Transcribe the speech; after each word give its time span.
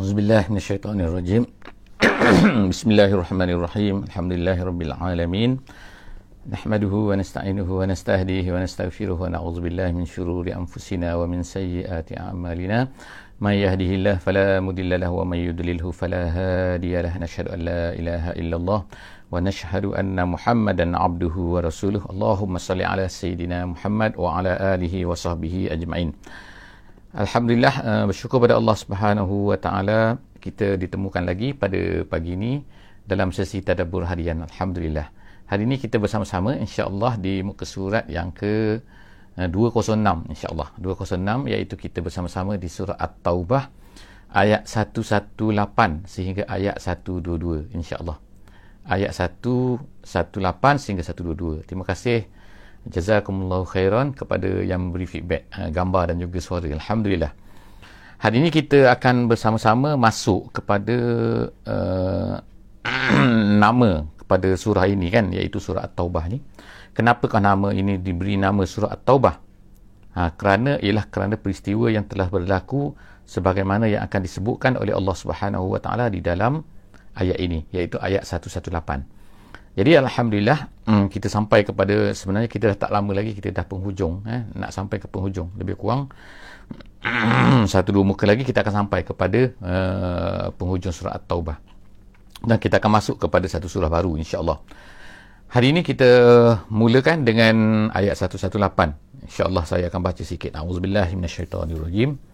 Alhamdulillah 0.00 0.48
min 0.48 1.04
rajim. 1.12 1.44
Bismillahirrahmanirrahim. 2.72 4.08
Alhamdulillahirabbil 4.08 4.96
alamin. 4.96 5.60
Nahmaduhu 6.48 7.12
wa 7.12 7.20
nasta'inuhu 7.20 7.68
wa 7.68 7.84
nastahdihi 7.84 8.48
wa 8.48 8.64
nastaghfiruhu 8.64 9.20
wa 9.20 9.28
na'udzu 9.28 9.60
billahi 9.60 9.92
min 9.92 10.08
shururi 10.08 10.56
anfusina 10.56 11.20
wa 11.20 11.28
min 11.28 11.44
sayyiati 11.44 12.16
a'malina. 12.16 12.88
Man 13.44 13.60
yahdihillah 13.60 14.24
fala 14.24 14.64
mudilla 14.64 14.96
lahu 14.96 15.20
wa 15.20 15.36
man 15.36 15.44
yudlilhu 15.44 15.92
fala 15.92 16.32
hadiya 16.32 17.04
lahu. 17.04 17.20
Nashhadu 17.20 17.52
an 17.52 17.60
la 17.60 17.92
ilaha 17.92 18.32
illallah 18.40 18.80
wa 18.88 19.36
nashhadu 19.36 19.92
anna 20.00 20.24
Muhammadan 20.24 20.96
'abduhu 20.96 21.60
wa 21.60 21.60
rasuluh. 21.60 22.00
Allahumma 22.08 22.56
salli 22.56 22.88
ala 22.88 23.04
sayidina 23.04 23.68
Muhammad 23.68 24.16
wa 24.16 24.40
ala 24.40 24.56
alihi 24.80 25.04
wa 25.04 25.12
sahbihi 25.12 25.68
ajma'in. 25.76 26.16
Alhamdulillah 27.10 27.74
uh, 27.82 28.04
bersyukur 28.06 28.38
pada 28.38 28.54
Allah 28.54 28.76
Subhanahu 28.78 29.50
wa 29.50 29.58
taala 29.58 30.22
kita 30.38 30.78
ditemukan 30.78 31.26
lagi 31.26 31.50
pada 31.58 32.06
pagi 32.06 32.38
ini 32.38 32.62
dalam 33.02 33.34
sesi 33.34 33.58
tadabbur 33.66 34.06
harian 34.06 34.46
Alhamdulillah. 34.46 35.10
Hari 35.50 35.66
ini 35.66 35.82
kita 35.82 35.98
bersama-sama 35.98 36.54
insya-Allah 36.54 37.18
di 37.18 37.42
muka 37.42 37.66
surat 37.66 38.06
yang 38.06 38.30
ke 38.30 38.78
uh, 39.34 39.48
206 39.50 39.98
insya-Allah. 40.30 40.70
206 40.78 41.50
iaitu 41.50 41.74
kita 41.74 41.98
bersama-sama 41.98 42.54
di 42.54 42.70
surah 42.70 42.94
At-Taubah 42.94 43.66
ayat 44.30 44.70
118 44.70 45.34
sehingga 46.06 46.46
ayat 46.46 46.78
122 46.78 47.74
insya-Allah. 47.74 48.22
Ayat 48.86 49.10
118 49.18 49.82
sehingga 50.78 51.02
122. 51.02 51.66
Terima 51.66 51.82
kasih 51.82 52.30
Jazakumullahu 52.88 53.68
khairan 53.68 54.16
kepada 54.16 54.48
yang 54.64 54.88
memberi 54.88 55.04
feedback 55.04 55.50
uh, 55.52 55.68
gambar 55.68 56.14
dan 56.14 56.16
juga 56.24 56.40
suara. 56.40 56.64
Alhamdulillah. 56.64 57.32
Hari 58.20 58.36
ini 58.36 58.48
kita 58.52 58.92
akan 58.92 59.28
bersama-sama 59.28 59.96
masuk 59.96 60.52
kepada 60.52 60.96
uh, 61.48 62.36
nama 63.64 64.04
kepada 64.16 64.48
surah 64.56 64.86
ini 64.88 65.08
kan 65.12 65.32
iaitu 65.32 65.60
surah 65.60 65.84
At-Taubah 65.88 66.24
ni. 66.28 66.40
Kenapakah 66.96 67.40
nama 67.40 67.72
ini 67.72 67.96
diberi 68.00 68.36
nama 68.36 68.64
surah 68.64 68.92
At-Taubah? 68.96 69.34
Ha, 70.10 70.34
kerana 70.34 70.76
ialah 70.82 71.06
kerana 71.06 71.38
peristiwa 71.38 71.86
yang 71.86 72.04
telah 72.06 72.26
berlaku 72.26 72.92
sebagaimana 73.30 73.86
yang 73.86 74.02
akan 74.02 74.20
disebutkan 74.26 74.74
oleh 74.74 74.90
Allah 74.90 75.14
Subhanahu 75.14 75.70
Wa 75.70 75.80
Taala 75.80 76.10
di 76.10 76.18
dalam 76.18 76.66
ayat 77.14 77.38
ini 77.38 77.62
iaitu 77.70 77.98
ayat 78.02 78.26
118. 78.26 79.19
Jadi 79.78 79.94
Alhamdulillah 79.94 80.66
hmm, 80.90 81.06
kita 81.06 81.30
sampai 81.30 81.62
kepada 81.62 82.10
sebenarnya 82.10 82.50
kita 82.50 82.74
dah 82.74 82.78
tak 82.86 82.90
lama 82.90 83.14
lagi 83.14 83.38
kita 83.38 83.54
dah 83.54 83.62
penghujung 83.62 84.26
eh, 84.26 84.42
nak 84.58 84.74
sampai 84.74 84.98
ke 84.98 85.06
penghujung. 85.06 85.54
Lebih 85.54 85.78
kurang 85.78 86.10
satu 87.72 87.94
dua 87.94 88.04
muka 88.04 88.26
lagi 88.26 88.42
kita 88.42 88.60
akan 88.60 88.84
sampai 88.84 89.00
kepada 89.06 89.40
uh, 89.62 90.46
penghujung 90.58 90.92
surah 90.92 91.16
At-Taubah. 91.16 91.56
Dan 92.40 92.56
kita 92.56 92.80
akan 92.80 92.90
masuk 92.98 93.16
kepada 93.20 93.46
satu 93.46 93.68
surah 93.68 93.88
baru 93.92 94.16
insyaAllah. 94.16 94.58
Hari 95.50 95.66
ini 95.74 95.80
kita 95.82 96.08
mulakan 96.70 97.26
dengan 97.26 97.88
ayat 97.90 98.14
118 98.14 98.54
insyaAllah 99.26 99.64
saya 99.66 99.90
akan 99.90 100.00
baca 100.02 100.22
sikit. 100.22 100.54
A'udzubillahiminasyaitanirrajim 100.58 102.29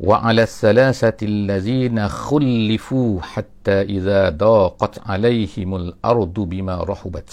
وعلى 0.00 0.42
الثلاثة 0.42 1.20
الذين 1.22 2.08
خلفوا 2.08 3.20
حتى 3.20 3.78
إذا 4.00 4.32
ضاقت 4.32 5.04
عليهم 5.04 5.70
الأرض 5.76 6.36
بما 6.40 6.76
رحبت 6.88 7.30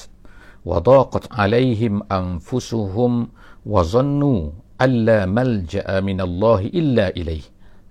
وضاقت 0.68 1.32
عليهم 1.32 2.04
أنفسهم 2.12 3.12
وظنوا 3.66 4.42
أن 4.84 4.92
لا 5.08 5.20
ملجأ 5.26 5.88
من 6.04 6.20
الله 6.22 6.60
إلا 6.76 7.16
إليه 7.16 7.48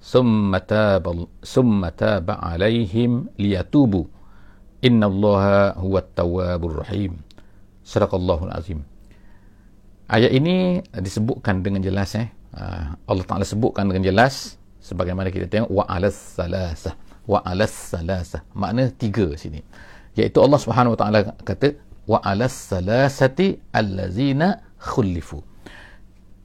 ثم 0.07 0.53
تاب 0.57 1.27
ثم 1.41 1.89
تاب 1.89 2.29
عليهم 2.31 3.11
ليتوبوا. 3.41 4.05
إن 4.85 5.01
الله 5.03 5.73
هو 5.83 5.99
التواب 5.99 6.63
الرحيم. 6.63 7.13
صدق 7.81 8.13
الله 8.15 8.41
العظيم. 8.45 8.81
Ayat 10.07 10.31
ini 10.31 10.79
disebutkan 10.95 11.65
dengan 11.65 11.83
jelas 11.83 12.15
eh. 12.15 12.31
Allah 13.09 13.25
Taala 13.27 13.43
sebutkan 13.43 13.91
dengan 13.91 14.07
jelas 14.07 14.57
sebagaimana 14.87 15.35
kita 15.35 15.51
tengok 15.51 15.71
wa 15.75 15.85
alas 15.91 16.15
salasah. 16.15 16.95
Wa 17.27 17.43
alas 17.43 17.75
salasah. 17.75 18.47
Makna 18.55 18.95
tiga 18.95 19.35
sini. 19.35 19.67
Iaitu 20.15 20.39
Allah 20.39 20.63
Subhanahu 20.63 20.95
wa 20.95 20.99
taala 20.99 21.19
kata 21.43 21.75
wa 22.07 22.23
alas 22.23 22.55
salasati 22.55 23.59
allazina 23.75 24.63
khulifu. 24.79 25.43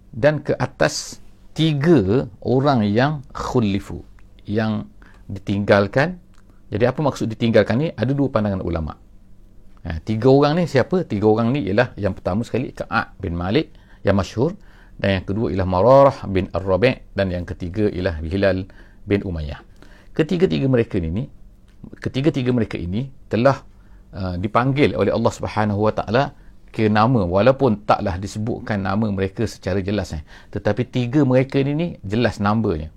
Dan 0.10 0.42
ke 0.42 0.58
atas 0.58 1.22
tiga 1.54 2.26
orang 2.42 2.82
yang 2.90 3.22
khulifu. 3.30 4.02
Yang 4.50 4.90
ditinggalkan 5.30 6.18
jadi 6.72 6.88
apa 6.88 7.04
maksud 7.04 7.28
ditinggalkan 7.28 7.76
ni? 7.84 7.88
Ada 7.92 8.16
dua 8.16 8.32
pandangan 8.32 8.64
ulama. 8.64 8.96
Ha, 9.84 10.00
tiga 10.08 10.32
orang 10.32 10.56
ni 10.56 10.72
siapa? 10.72 11.04
Tiga 11.04 11.28
orang 11.28 11.52
ni 11.52 11.68
ialah 11.68 11.92
yang 12.00 12.16
pertama 12.16 12.48
sekali 12.48 12.72
Ka'ab 12.72 13.12
bin 13.20 13.36
Malik 13.36 13.76
yang 14.08 14.16
masyhur 14.16 14.56
dan 15.02 15.10
yang 15.18 15.26
kedua 15.26 15.50
ialah 15.50 15.66
Mararah 15.66 16.18
bin 16.30 16.46
Ar-Rabi' 16.54 17.18
dan 17.18 17.34
yang 17.34 17.42
ketiga 17.50 17.90
ialah 17.90 18.22
Hilal 18.22 18.70
bin 19.02 19.26
Umayyah. 19.26 19.66
Ketiga-tiga 20.14 20.70
mereka 20.70 21.02
ini 21.02 21.26
ketiga-tiga 21.98 22.54
mereka 22.54 22.78
ini 22.78 23.10
telah 23.26 23.66
uh, 24.14 24.38
dipanggil 24.38 24.94
oleh 24.94 25.10
Allah 25.10 25.34
Subhanahu 25.34 25.82
Wa 25.90 25.94
Taala 25.98 26.24
ke 26.70 26.88
nama 26.88 27.26
walaupun 27.26 27.84
taklah 27.84 28.16
disebutkan 28.22 28.86
nama 28.86 29.10
mereka 29.12 29.44
secara 29.44 29.84
jelas 29.84 30.16
eh. 30.16 30.24
tetapi 30.56 30.88
tiga 30.88 31.28
mereka 31.28 31.60
ini 31.60 31.72
ni 31.76 31.88
jelas 32.00 32.40
namanya 32.40 32.88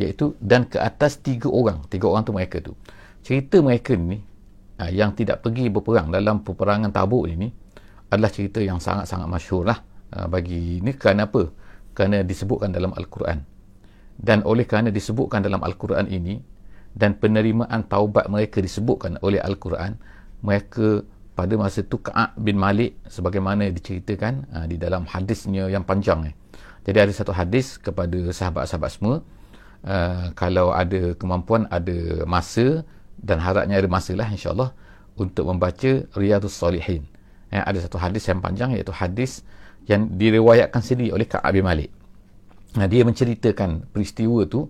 iaitu 0.00 0.32
dan 0.40 0.64
ke 0.64 0.80
atas 0.80 1.20
tiga 1.20 1.52
orang 1.52 1.84
tiga 1.92 2.08
orang 2.08 2.24
tu 2.24 2.32
mereka 2.32 2.64
tu 2.64 2.72
cerita 3.20 3.60
mereka 3.60 3.92
ni 3.98 4.24
uh, 4.80 4.88
yang 4.88 5.12
tidak 5.12 5.44
pergi 5.44 5.68
berperang 5.68 6.08
dalam 6.08 6.40
peperangan 6.40 6.88
tabuk 6.88 7.28
ini 7.28 7.52
adalah 8.08 8.32
cerita 8.32 8.64
yang 8.64 8.80
sangat-sangat 8.80 9.28
masyhur 9.28 9.68
lah 9.68 9.76
Ha, 10.14 10.24
bagi 10.30 10.80
ini 10.80 10.92
kerana 10.96 11.28
apa? 11.28 11.52
Kerana 11.92 12.24
disebutkan 12.24 12.72
dalam 12.72 12.94
Al-Quran. 12.96 13.44
Dan 14.18 14.42
oleh 14.42 14.66
kerana 14.66 14.90
disebutkan 14.90 15.46
dalam 15.46 15.62
Al-Quran 15.62 16.10
ini 16.10 16.42
dan 16.96 17.14
penerimaan 17.14 17.86
taubat 17.86 18.26
mereka 18.26 18.58
disebutkan 18.58 19.20
oleh 19.22 19.38
Al-Quran, 19.38 19.94
mereka 20.42 21.06
pada 21.38 21.54
masa 21.54 21.86
itu 21.86 22.02
Ka'ab 22.02 22.34
bin 22.34 22.58
Malik 22.58 22.98
sebagaimana 23.06 23.70
diceritakan 23.70 24.50
uh, 24.50 24.66
di 24.66 24.74
dalam 24.74 25.06
hadisnya 25.06 25.70
yang 25.70 25.86
panjang. 25.86 26.34
Eh. 26.34 26.34
Jadi 26.82 26.98
ada 26.98 27.12
satu 27.14 27.30
hadis 27.30 27.78
kepada 27.78 28.34
sahabat-sahabat 28.34 28.90
semua 28.90 29.22
uh, 29.86 30.34
kalau 30.34 30.74
ada 30.74 31.14
kemampuan, 31.14 31.70
ada 31.70 32.26
masa 32.26 32.82
dan 33.22 33.38
harapnya 33.38 33.78
ada 33.78 33.86
masa 33.86 34.18
lah 34.18 34.26
insyaAllah 34.26 34.74
untuk 35.14 35.46
membaca 35.46 36.06
Riyadus 36.18 36.58
Salihin. 36.58 37.06
Eh, 37.54 37.62
ada 37.62 37.78
satu 37.78 38.02
hadis 38.02 38.26
yang 38.26 38.42
panjang 38.42 38.74
iaitu 38.74 38.90
hadis 38.90 39.46
yang 39.88 40.14
diriwayatkan 40.20 40.84
sendiri 40.84 41.16
oleh 41.16 41.24
Ka'ab 41.24 41.56
bin 41.56 41.64
Malik. 41.64 41.90
Nah, 42.76 42.84
dia 42.84 43.02
menceritakan 43.02 43.88
peristiwa 43.88 44.44
tu 44.44 44.68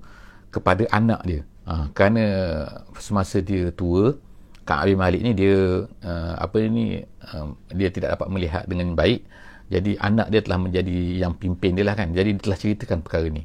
kepada 0.54 0.86
anak 0.94 1.20
dia. 1.26 1.42
Ha, 1.68 1.92
kerana 1.92 2.24
semasa 2.96 3.42
dia 3.42 3.74
tua, 3.74 4.14
Ka'ab 4.62 4.88
bin 4.88 4.98
Malik 5.02 5.20
ni 5.26 5.34
dia 5.34 5.84
uh, 5.84 6.34
apa 6.38 6.62
ni 6.70 7.02
uh, 7.02 7.46
dia 7.74 7.90
tidak 7.90 8.16
dapat 8.16 8.28
melihat 8.30 8.64
dengan 8.70 8.94
baik. 8.94 9.26
Jadi 9.68 10.00
anak 10.00 10.32
dia 10.32 10.40
telah 10.40 10.56
menjadi 10.64 10.96
yang 11.28 11.36
pimpin 11.36 11.76
dia 11.76 11.84
lah 11.84 11.98
kan. 11.98 12.14
Jadi 12.14 12.38
dia 12.38 12.42
telah 12.48 12.58
ceritakan 12.58 12.98
perkara 13.04 13.26
ni. 13.28 13.44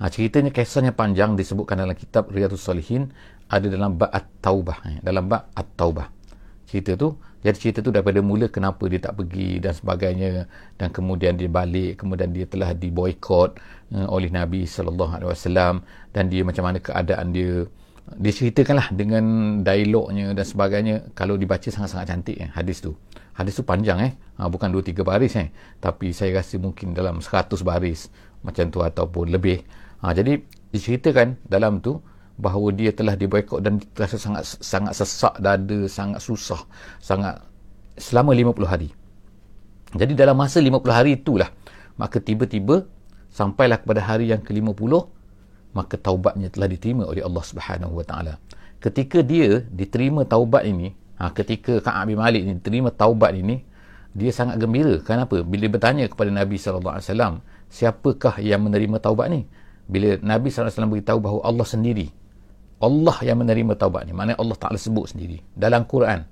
Ha, 0.00 0.08
ceritanya 0.08 0.50
kisahnya 0.54 0.94
panjang 0.94 1.36
disebutkan 1.36 1.82
dalam 1.82 1.94
kitab 1.98 2.30
Riyadhus 2.32 2.64
Salihin 2.64 3.12
ada 3.52 3.68
dalam 3.68 4.00
bab 4.00 4.08
At-Taubah 4.08 4.78
eh, 4.88 4.98
dalam 5.04 5.28
bab 5.28 5.52
At-Taubah. 5.52 6.21
Cerita 6.72 6.96
tu 6.96 7.12
jadi 7.42 7.56
cerita 7.58 7.78
tu 7.82 7.90
daripada 7.90 8.22
mula 8.22 8.46
kenapa 8.46 8.86
dia 8.86 9.02
tak 9.02 9.18
pergi 9.18 9.58
dan 9.58 9.74
sebagainya 9.74 10.46
dan 10.78 10.94
kemudian 10.94 11.34
dia 11.34 11.50
balik, 11.50 11.98
kemudian 11.98 12.30
dia 12.30 12.46
telah 12.46 12.70
diboykot 12.70 13.58
uh, 13.98 14.06
oleh 14.14 14.30
Nabi 14.30 14.62
sallallahu 14.62 15.10
alaihi 15.10 15.30
wasallam 15.34 15.82
dan 16.14 16.30
dia 16.30 16.46
macam 16.46 16.70
mana 16.70 16.78
keadaan 16.78 17.34
dia 17.34 17.66
dia 18.18 18.32
ceritakanlah 18.34 18.94
dengan 18.94 19.24
dialognya 19.62 20.34
dan 20.34 20.46
sebagainya 20.46 21.14
kalau 21.18 21.38
dibaca 21.38 21.66
sangat-sangat 21.66 22.06
cantik 22.10 22.36
eh, 22.38 22.50
hadis 22.50 22.82
tu. 22.82 22.94
Hadis 23.32 23.58
tu 23.58 23.62
panjang 23.62 23.98
eh. 24.02 24.12
Ha, 24.36 24.50
bukan 24.50 24.68
2 24.74 24.90
3 24.90 25.06
baris 25.06 25.38
eh. 25.38 25.48
Tapi 25.78 26.10
saya 26.10 26.42
rasa 26.42 26.58
mungkin 26.58 26.92
dalam 26.92 27.22
100 27.22 27.48
baris 27.62 28.10
macam 28.42 28.68
tu 28.68 28.82
ataupun 28.82 29.30
lebih. 29.30 29.64
Ha, 30.02 30.12
jadi 30.12 30.42
diceritakan 30.74 31.46
dalam 31.46 31.78
tu 31.78 32.02
bahawa 32.40 32.72
dia 32.72 32.90
telah 32.92 33.14
diboikot 33.14 33.60
dan 33.60 33.78
terasa 33.92 34.16
sangat 34.16 34.44
sangat 34.60 34.92
sesak 34.96 35.34
dada, 35.38 35.80
sangat 35.88 36.20
susah, 36.24 36.60
sangat 37.02 37.44
selama 38.00 38.32
50 38.32 38.64
hari. 38.64 38.88
Jadi 39.92 40.16
dalam 40.16 40.36
masa 40.40 40.60
50 40.60 40.80
hari 40.88 41.20
itulah 41.20 41.52
maka 42.00 42.16
tiba-tiba 42.16 42.88
sampailah 43.28 43.84
kepada 43.84 44.00
hari 44.00 44.32
yang 44.32 44.40
ke-50 44.40 44.92
maka 45.72 45.96
taubatnya 46.00 46.48
telah 46.52 46.68
diterima 46.68 47.04
oleh 47.08 47.20
Allah 47.24 47.44
Subhanahu 47.44 48.00
Wa 48.00 48.04
Taala. 48.04 48.34
Ketika 48.80 49.20
dia 49.24 49.62
diterima 49.68 50.24
taubat 50.24 50.68
ini, 50.68 50.92
ha, 51.16 51.32
ketika 51.32 51.80
Ka'ab 51.80 52.12
bin 52.12 52.18
Malik 52.20 52.44
ini 52.44 52.52
diterima 52.60 52.92
taubat 52.92 53.32
ini, 53.36 53.62
dia 54.12 54.28
sangat 54.28 54.60
gembira. 54.60 55.00
Kenapa? 55.00 55.40
Bila 55.40 55.72
bertanya 55.72 56.04
kepada 56.12 56.28
Nabi 56.28 56.60
sallallahu 56.60 57.00
alaihi 57.00 57.08
wasallam, 57.08 57.34
siapakah 57.72 58.36
yang 58.44 58.60
menerima 58.68 59.00
taubat 59.00 59.32
ni? 59.32 59.48
Bila 59.88 60.20
Nabi 60.20 60.52
sallallahu 60.52 60.68
alaihi 60.68 60.74
wasallam 60.76 60.92
beritahu 60.92 61.18
bahawa 61.24 61.40
Allah 61.48 61.66
sendiri 61.68 62.06
Allah 62.82 63.16
yang 63.22 63.38
menerima 63.38 63.78
taubat 63.78 64.04
ni. 64.04 64.12
Maknanya 64.12 64.42
Allah 64.42 64.58
Ta'ala 64.58 64.78
sebut 64.78 65.14
sendiri 65.14 65.38
dalam 65.54 65.86
Quran. 65.86 66.26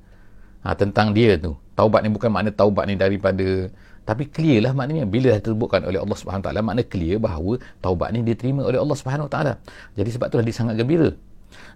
Ha, 0.66 0.74
tentang 0.74 1.14
dia 1.14 1.38
tu. 1.38 1.54
Taubat 1.78 2.02
ni 2.02 2.10
bukan 2.10 2.28
makna 2.28 2.50
taubat 2.52 2.90
ni 2.90 2.98
daripada 2.98 3.70
tapi 4.02 4.26
clear 4.26 4.66
lah 4.66 4.74
maknanya. 4.74 5.06
Bila 5.06 5.38
dah 5.38 5.40
terbukkan 5.40 5.86
oleh 5.86 6.02
Allah 6.02 6.18
Subhanahu 6.18 6.42
Taala 6.42 6.60
makna 6.60 6.82
clear 6.82 7.22
bahawa 7.22 7.62
taubat 7.78 8.10
ni 8.10 8.26
diterima 8.26 8.66
oleh 8.66 8.82
Allah 8.82 8.96
Subhanahu 8.98 9.30
Taala. 9.30 9.62
Jadi 9.94 10.10
sebab 10.10 10.26
tu 10.28 10.42
dia 10.42 10.50
sangat 10.50 10.74
gembira. 10.74 11.14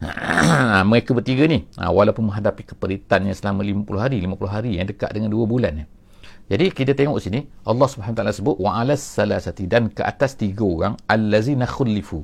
Mereka 0.91 1.15
bertiga 1.15 1.47
ni. 1.47 1.63
Ha, 1.79 1.95
walaupun 1.95 2.27
menghadapi 2.27 2.67
keperitannya 2.75 3.33
selama 3.33 3.63
50 3.63 3.87
hari 3.97 4.17
50 4.27 4.51
hari 4.51 4.71
yang 4.83 4.91
dekat 4.91 5.15
dengan 5.15 5.31
2 5.31 5.47
bulan 5.47 5.87
jadi 6.45 6.69
kita 6.69 6.93
tengok 6.93 7.25
sini 7.25 7.49
Allah 7.65 7.89
Subhanahu 7.89 8.17
Taala 8.21 8.33
sebut 8.37 8.61
wa 8.61 8.77
alas 8.77 9.01
salasati 9.01 9.65
dan 9.65 9.89
ke 9.89 10.05
atas 10.05 10.37
tiga 10.37 10.61
orang 10.61 10.93
allazina 11.09 11.65
khulifu 11.65 12.21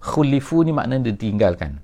khulifu 0.00 0.64
ni 0.64 0.72
makna 0.72 0.96
ditinggalkan. 0.98 1.78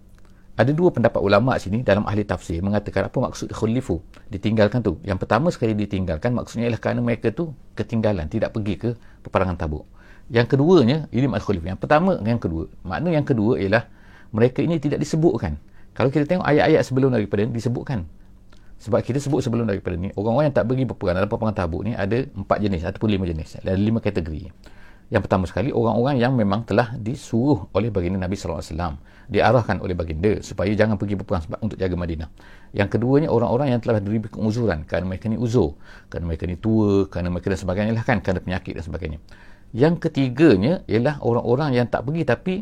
Ada 0.56 0.72
dua 0.72 0.88
pendapat 0.88 1.20
ulama 1.20 1.52
sini 1.60 1.84
dalam 1.84 2.08
ahli 2.08 2.24
tafsir 2.24 2.64
mengatakan 2.64 3.12
apa 3.12 3.18
maksud 3.20 3.52
khulifu? 3.52 4.00
Ditinggalkan 4.32 4.80
tu. 4.80 4.96
Yang 5.04 5.28
pertama 5.28 5.52
sekali 5.52 5.76
ditinggalkan 5.76 6.32
maksudnya 6.32 6.72
ialah 6.72 6.80
kerana 6.80 7.04
mereka 7.04 7.28
tu 7.28 7.52
ketinggalan 7.76 8.24
tidak 8.32 8.56
pergi 8.56 8.74
ke 8.80 8.90
peperangan 9.20 9.60
tabuk. 9.60 9.84
Yang 10.32 10.56
keduanya 10.56 11.12
ini 11.12 11.28
maksud 11.28 11.52
khulifu. 11.52 11.68
Yang 11.68 11.80
pertama 11.84 12.16
yang 12.24 12.40
kedua. 12.40 12.72
Makna 12.88 13.12
yang 13.12 13.28
kedua 13.28 13.60
ialah 13.60 13.84
mereka 14.32 14.64
ini 14.64 14.80
tidak 14.80 15.04
disebutkan. 15.04 15.60
Kalau 15.92 16.08
kita 16.08 16.24
tengok 16.24 16.48
ayat-ayat 16.48 16.82
sebelum 16.88 17.12
daripada 17.12 17.44
ini 17.44 17.52
disebutkan. 17.52 18.08
Sebab 18.80 19.00
kita 19.04 19.20
sebut 19.20 19.40
sebelum 19.44 19.68
daripada 19.68 19.96
ni 19.96 20.12
orang-orang 20.16 20.52
yang 20.52 20.56
tak 20.56 20.68
pergi 20.68 20.84
peperangan 20.84 21.16
dalam 21.20 21.30
peperangan 21.32 21.56
tabuk 21.56 21.80
ni 21.84 21.92
ada 21.96 22.16
empat 22.32 22.58
jenis 22.64 22.80
ataupun 22.84 23.08
lima 23.12 23.24
jenis. 23.28 23.60
Ada 23.60 23.76
lima 23.76 24.00
kategori 24.00 24.52
yang 25.06 25.22
pertama 25.22 25.46
sekali, 25.46 25.70
orang-orang 25.70 26.18
yang 26.18 26.34
memang 26.34 26.66
telah 26.66 26.98
disuruh 26.98 27.70
oleh 27.70 27.94
baginda 27.94 28.18
Nabi 28.18 28.34
SAW. 28.34 28.98
Diarahkan 29.30 29.78
oleh 29.78 29.94
baginda 29.94 30.42
supaya 30.42 30.70
jangan 30.74 30.98
pergi 30.98 31.14
berperang 31.14 31.46
sebab 31.46 31.58
untuk 31.62 31.78
jaga 31.78 31.94
Madinah. 31.94 32.28
Yang 32.74 32.98
keduanya, 32.98 33.30
orang-orang 33.30 33.74
yang 33.74 33.80
telah 33.82 34.02
diberi 34.02 34.26
penguzuran 34.26 34.82
kerana 34.82 35.06
mereka 35.06 35.30
ni 35.30 35.38
uzur. 35.38 35.78
Kerana 36.10 36.26
mereka 36.26 36.50
ni 36.50 36.58
tua, 36.58 37.06
kerana 37.06 37.30
mereka 37.30 37.54
dan 37.54 37.58
sebagainya 37.62 37.92
lah 37.94 38.02
kan, 38.02 38.18
kerana 38.18 38.42
penyakit 38.42 38.74
dan 38.74 38.82
sebagainya. 38.82 39.18
Yang 39.70 40.10
ketiganya 40.10 40.82
ialah 40.90 41.22
orang-orang 41.22 41.78
yang 41.78 41.86
tak 41.86 42.02
pergi 42.02 42.22
tapi 42.26 42.54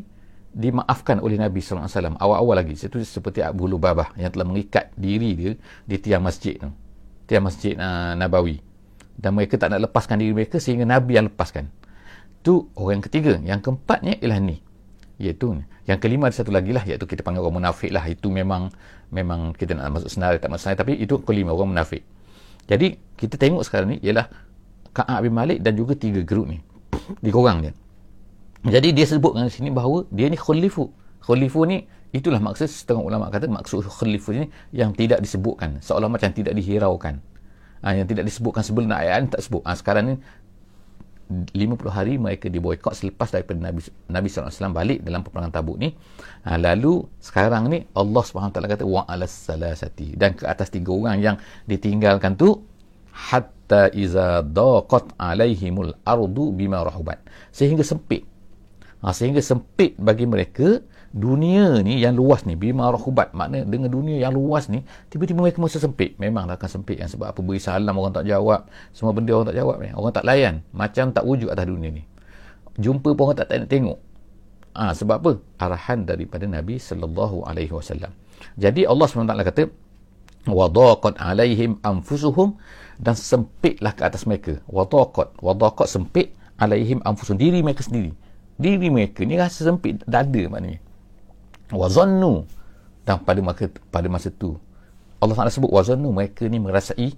dimaafkan 0.54 1.18
oleh 1.18 1.34
Nabi 1.34 1.58
SAW 1.58 1.90
awal-awal 2.14 2.54
lagi 2.54 2.78
itu 2.78 3.02
seperti 3.02 3.42
Abu 3.42 3.66
Lubabah 3.66 4.14
yang 4.14 4.30
telah 4.30 4.46
mengikat 4.46 4.94
diri 4.94 5.34
dia 5.34 5.52
di 5.82 5.96
tiang 5.98 6.22
masjid 6.22 6.54
tu 6.54 6.70
tiang 7.26 7.42
masjid 7.42 7.74
uh, 7.74 8.14
Nabawi 8.14 8.62
dan 9.18 9.34
mereka 9.34 9.58
tak 9.58 9.74
nak 9.74 9.90
lepaskan 9.90 10.22
diri 10.22 10.30
mereka 10.30 10.62
sehingga 10.62 10.86
Nabi 10.86 11.18
yang 11.18 11.26
lepaskan 11.26 11.66
itu 12.44 12.68
orang 12.76 13.00
ketiga. 13.00 13.40
Yang 13.40 13.72
keempatnya 13.72 14.20
ialah 14.20 14.36
ni. 14.44 14.60
Iaitu 15.16 15.64
yang 15.88 15.96
kelima 15.96 16.28
ada 16.28 16.36
satu 16.36 16.52
lagi 16.52 16.76
lah 16.76 16.84
iaitu 16.84 17.08
kita 17.08 17.24
panggil 17.24 17.40
orang 17.40 17.64
munafik 17.64 17.88
lah. 17.88 18.04
Itu 18.04 18.28
memang 18.28 18.68
memang 19.08 19.56
kita 19.56 19.72
nak 19.72 19.96
masuk 19.96 20.12
senar 20.12 20.36
tak 20.36 20.52
masuk 20.52 20.68
senar 20.68 20.76
tapi 20.76 21.00
itu 21.00 21.16
kelima 21.24 21.56
orang 21.56 21.72
munafik. 21.72 22.04
Jadi 22.68 23.00
kita 23.16 23.40
tengok 23.40 23.64
sekarang 23.64 23.96
ni 23.96 23.98
ialah 24.04 24.28
Ka'ab 24.92 25.24
bin 25.24 25.32
Malik 25.32 25.64
dan 25.64 25.72
juga 25.72 25.96
tiga 25.96 26.20
geruk 26.20 26.52
ni. 26.52 26.60
Tiga 27.24 27.36
orang 27.40 27.64
dia. 27.64 27.72
Jadi 28.64 28.92
dia 28.92 29.08
sebut 29.08 29.32
dengan 29.32 29.48
sini 29.48 29.72
bahawa 29.72 30.04
dia 30.12 30.28
ni 30.28 30.36
khulifu. 30.36 30.92
Khulifu 31.24 31.64
ni 31.64 31.88
itulah 32.12 32.40
maksud 32.44 32.68
setengah 32.68 33.04
ulama 33.04 33.32
kata 33.32 33.48
maksud 33.48 33.88
khulifu 33.88 34.36
ni 34.36 34.52
yang 34.72 34.92
tidak 34.92 35.24
disebutkan. 35.24 35.80
Seolah 35.80 36.12
macam 36.12 36.28
tidak 36.28 36.52
dihiraukan. 36.56 37.20
Ha, 37.84 37.92
yang 37.92 38.08
tidak 38.08 38.24
disebutkan 38.24 38.64
sebelum 38.64 38.88
ayat 38.92 39.24
ni 39.24 39.28
tak 39.28 39.44
sebut. 39.44 39.60
Ha, 39.68 39.76
sekarang 39.76 40.04
ni 40.08 40.14
50 41.50 41.90
hari 41.90 42.14
mereka 42.16 42.46
diboykot 42.46 42.94
selepas 42.94 43.28
daripada 43.34 43.58
Nabi 43.58 43.82
Nabi 44.06 44.26
SAW 44.30 44.70
balik 44.70 45.02
dalam 45.02 45.26
peperangan 45.26 45.50
Tabuk 45.50 45.76
ni. 45.76 45.90
Ha, 46.46 46.56
lalu 46.56 47.02
sekarang 47.18 47.66
ni 47.68 47.82
Allah 47.96 48.22
SWT 48.22 48.54
kata 48.54 48.84
wa 48.86 49.02
alas 49.04 49.34
salasati 49.34 50.14
dan 50.14 50.38
ke 50.38 50.46
atas 50.46 50.70
tiga 50.70 50.94
orang 50.94 51.18
yang 51.18 51.36
ditinggalkan 51.66 52.38
tu 52.38 52.62
hatta 53.10 53.90
iza 53.94 54.42
daqat 54.46 55.18
alaihimul 55.18 55.94
ardu 56.06 56.54
bima 56.54 56.82
rahubat. 56.86 57.18
Sehingga 57.50 57.82
sempit. 57.82 58.22
Ha, 59.02 59.10
sehingga 59.10 59.42
sempit 59.42 59.98
bagi 59.98 60.24
mereka 60.24 60.78
dunia 61.14 61.78
ni 61.86 62.02
yang 62.02 62.18
luas 62.18 62.42
ni 62.42 62.58
bima 62.58 62.90
rahubat. 62.90 63.30
Makna 63.38 63.62
dengan 63.62 63.86
dunia 63.86 64.18
yang 64.18 64.34
luas 64.34 64.66
ni 64.66 64.82
tiba-tiba 65.14 65.46
mereka 65.46 65.62
masa 65.62 65.78
sempit. 65.78 66.18
Memanglah 66.18 66.58
akan 66.58 66.66
sempit 66.82 66.98
yang 66.98 67.06
sebab 67.06 67.30
apa 67.30 67.38
beri 67.38 67.62
salam 67.62 67.94
orang 67.94 68.10
tak 68.10 68.26
jawab. 68.26 68.66
Semua 68.90 69.14
benda 69.14 69.30
orang 69.38 69.54
tak 69.54 69.56
jawab 69.62 69.76
ni 69.78 69.94
orang 69.94 70.10
tak 70.12 70.26
layan. 70.26 70.54
Macam 70.74 71.14
tak 71.14 71.22
wujud 71.22 71.54
atas 71.54 71.70
dunia 71.70 71.94
ni. 71.94 72.02
Jumpa 72.74 73.14
pun 73.14 73.30
orang 73.30 73.38
tak, 73.38 73.54
nak 73.54 73.70
tengok. 73.70 73.98
Ha, 74.74 74.90
sebab 74.90 75.16
apa? 75.22 75.32
Arahan 75.62 76.02
daripada 76.02 76.50
Nabi 76.50 76.82
sallallahu 76.82 77.46
alaihi 77.46 77.70
wasallam. 77.70 78.10
Jadi 78.58 78.82
Allah 78.82 79.06
SWT 79.06 79.30
kata 79.46 79.62
wadaqat 80.50 81.14
alaihim 81.22 81.78
anfusuhum 81.86 82.58
dan 82.98 83.14
sempitlah 83.14 83.94
ke 83.94 84.02
atas 84.02 84.26
mereka. 84.26 84.58
Wadaqat. 84.66 85.38
Wadaqat 85.38 85.86
sempit 85.86 86.34
alaihim 86.58 86.98
anfusuhum. 87.06 87.38
Diri 87.38 87.62
mereka 87.62 87.86
sendiri. 87.86 88.10
Diri 88.58 88.90
mereka 88.90 89.22
ni 89.22 89.38
rasa 89.38 89.62
sempit. 89.62 90.02
Dada 90.10 90.42
maknanya 90.50 90.82
wazannu. 91.74 92.46
Dan 93.04 93.20
pada 93.20 93.40
masa 93.44 93.68
pada 93.92 94.08
masa 94.08 94.32
tu 94.32 94.56
Allah 95.20 95.36
Taala 95.36 95.52
sebut 95.52 95.68
wazannu 95.68 96.08
mereka 96.12 96.48
ni 96.48 96.56
merasai 96.60 97.12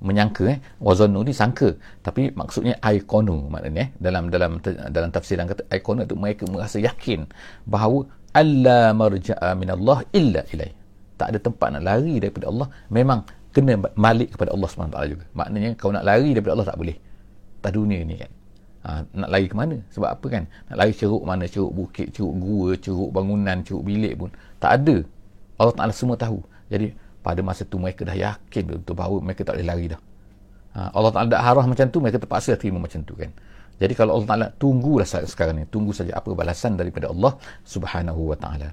menyangka 0.00 0.44
eh. 0.48 0.58
Wazannu 0.80 1.24
ni 1.24 1.32
sangka. 1.32 1.76
Tapi 2.00 2.32
maksudnya 2.32 2.76
aikonu 2.80 3.48
maknanya 3.52 3.84
eh, 3.84 3.88
dalam 4.00 4.32
dalam 4.32 4.60
dalam 4.64 5.08
tafsiran 5.12 5.44
kata 5.48 5.68
aikonu 5.72 6.04
itu 6.04 6.16
mereka 6.16 6.44
merasa 6.48 6.80
yakin 6.80 7.28
bahawa 7.68 8.08
alla 8.32 8.96
marja'a 8.96 9.58
min 9.58 9.68
Allah 9.74 10.06
illa 10.14 10.40
ilai 10.54 10.70
tak 11.20 11.36
ada 11.36 11.38
tempat 11.42 11.68
nak 11.76 11.84
lari 11.84 12.16
daripada 12.16 12.48
Allah. 12.48 12.68
Memang 12.88 13.20
kena 13.52 13.76
balik 13.76 14.32
kepada 14.38 14.56
Allah 14.56 14.68
SWT 14.72 14.98
juga. 15.04 15.24
Maknanya 15.36 15.70
kau 15.76 15.92
nak 15.92 16.04
lari 16.08 16.32
daripada 16.32 16.56
Allah 16.56 16.68
tak 16.72 16.78
boleh. 16.80 16.96
Tak 17.60 17.76
dunia 17.76 18.00
ni 18.00 18.16
kan 18.16 18.39
ha, 18.84 19.04
nak 19.16 19.28
lari 19.30 19.46
ke 19.46 19.56
mana? 19.56 19.76
Sebab 19.92 20.08
apa 20.08 20.26
kan? 20.28 20.44
Nak 20.72 20.76
lari 20.76 20.92
ceruk 20.92 21.22
mana? 21.24 21.44
Ceruk 21.48 21.72
bukit 21.72 22.12
ceruk 22.12 22.34
gua 22.36 22.76
ceruk 22.76 23.10
bangunan 23.12 23.60
ceruk 23.64 23.84
bilik 23.84 24.14
pun 24.16 24.30
tak 24.60 24.84
ada. 24.84 24.96
Allah 25.60 25.74
Ta'ala 25.76 25.92
semua 25.92 26.16
tahu. 26.16 26.40
Jadi 26.72 26.92
pada 27.20 27.40
masa 27.44 27.68
tu 27.68 27.76
mereka 27.76 28.04
dah 28.04 28.16
yakin 28.16 28.62
betul 28.64 28.96
bahawa 28.96 29.20
mereka 29.20 29.44
tak 29.44 29.60
boleh 29.60 29.68
lari 29.68 29.86
dah. 29.92 30.00
Ha, 30.76 30.80
Allah 30.94 31.10
Ta'ala 31.12 31.26
dah 31.28 31.42
harah 31.42 31.64
macam 31.66 31.86
tu 31.90 31.98
mereka 31.98 32.18
terpaksa 32.22 32.54
terima 32.56 32.80
macam 32.80 33.00
tu 33.04 33.12
kan? 33.16 33.32
Jadi 33.80 33.96
kalau 33.96 34.20
Allah 34.20 34.28
Ta'ala 34.28 34.46
tunggulah 34.60 35.08
sekarang 35.08 35.56
ni 35.56 35.64
tunggu 35.68 35.96
saja 35.96 36.12
apa 36.20 36.36
balasan 36.36 36.76
daripada 36.76 37.08
Allah 37.08 37.32
Subhanahu 37.64 38.32
Wa 38.32 38.36
Ta'ala. 38.36 38.68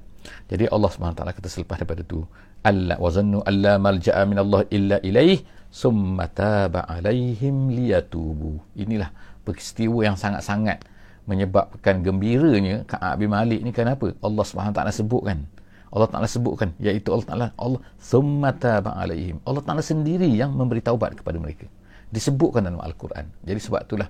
Jadi 0.52 0.68
Allah 0.68 0.90
Subhanahu 0.92 1.16
Wa 1.16 1.20
Ta'ala 1.24 1.32
kata 1.32 1.48
selepas 1.48 1.80
daripada 1.80 2.04
tu 2.04 2.28
alla 2.68 3.00
wazannu 3.00 3.40
alla 3.48 3.80
malja'a 3.80 4.22
min 4.28 4.38
Allah 4.44 4.68
illa 4.68 4.98
ilaih 5.00 5.40
summa 5.72 6.28
taba 6.28 6.84
alaihim 6.84 7.72
liyatubu. 7.72 8.60
Inilah 8.76 9.08
peristiwa 9.48 10.04
yang 10.04 10.20
sangat-sangat 10.20 10.84
menyebabkan 11.24 12.04
gembiranya 12.04 12.84
Ka'ab 12.84 13.24
bin 13.24 13.32
Malik 13.32 13.64
ni 13.64 13.72
kenapa? 13.72 14.12
Allah 14.20 14.44
taala 14.76 14.92
sebutkan. 14.92 15.48
Allah 15.88 16.08
Taala 16.12 16.28
sebutkan 16.28 16.76
iaitu 16.84 17.16
Allah 17.16 17.28
Taala 17.28 17.48
Allah 17.56 17.80
summata 17.96 18.84
ba'alaihim. 18.84 19.40
Allah 19.48 19.64
Taala 19.64 19.80
sendiri 19.80 20.28
yang 20.28 20.52
memberi 20.52 20.84
taubat 20.84 21.16
kepada 21.16 21.40
mereka. 21.40 21.64
Disebutkan 22.12 22.68
dalam 22.68 22.80
Al-Quran. 22.84 23.28
Jadi 23.44 23.60
sebab 23.60 23.88
itulah 23.88 24.10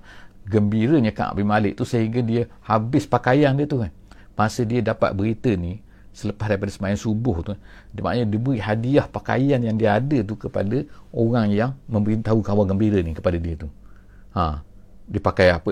gembiranya 0.49 1.13
Ka'ab 1.13 1.37
bin 1.37 1.45
Malik 1.49 1.77
tu 1.77 1.85
sehingga 1.85 2.21
dia 2.25 2.49
habis 2.65 3.05
pakaian 3.05 3.53
dia 3.53 3.69
tu 3.69 3.81
kan. 3.81 3.93
Masa 4.37 4.65
dia 4.65 4.81
dapat 4.81 5.13
berita 5.17 5.53
ni 5.53 5.81
selepas 6.13 6.49
daripada 6.49 6.73
sembahyang 6.73 6.97
subuh 6.97 7.37
tu 7.45 7.53
dia 7.93 8.01
maknanya 8.01 8.25
diberi 8.25 8.57
hadiah 8.57 9.05
pakaian 9.05 9.61
yang 9.61 9.77
dia 9.77 10.01
ada 10.01 10.17
tu 10.25 10.33
kepada 10.33 10.81
orang 11.13 11.53
yang 11.53 11.77
memberitahu 11.85 12.41
kawan 12.41 12.65
gembira 12.65 12.97
ni 13.05 13.13
kepada 13.13 13.37
dia 13.37 13.53
tu. 13.53 13.69
Ha, 14.33 14.65
dipakai 15.07 15.55
apa 15.55 15.69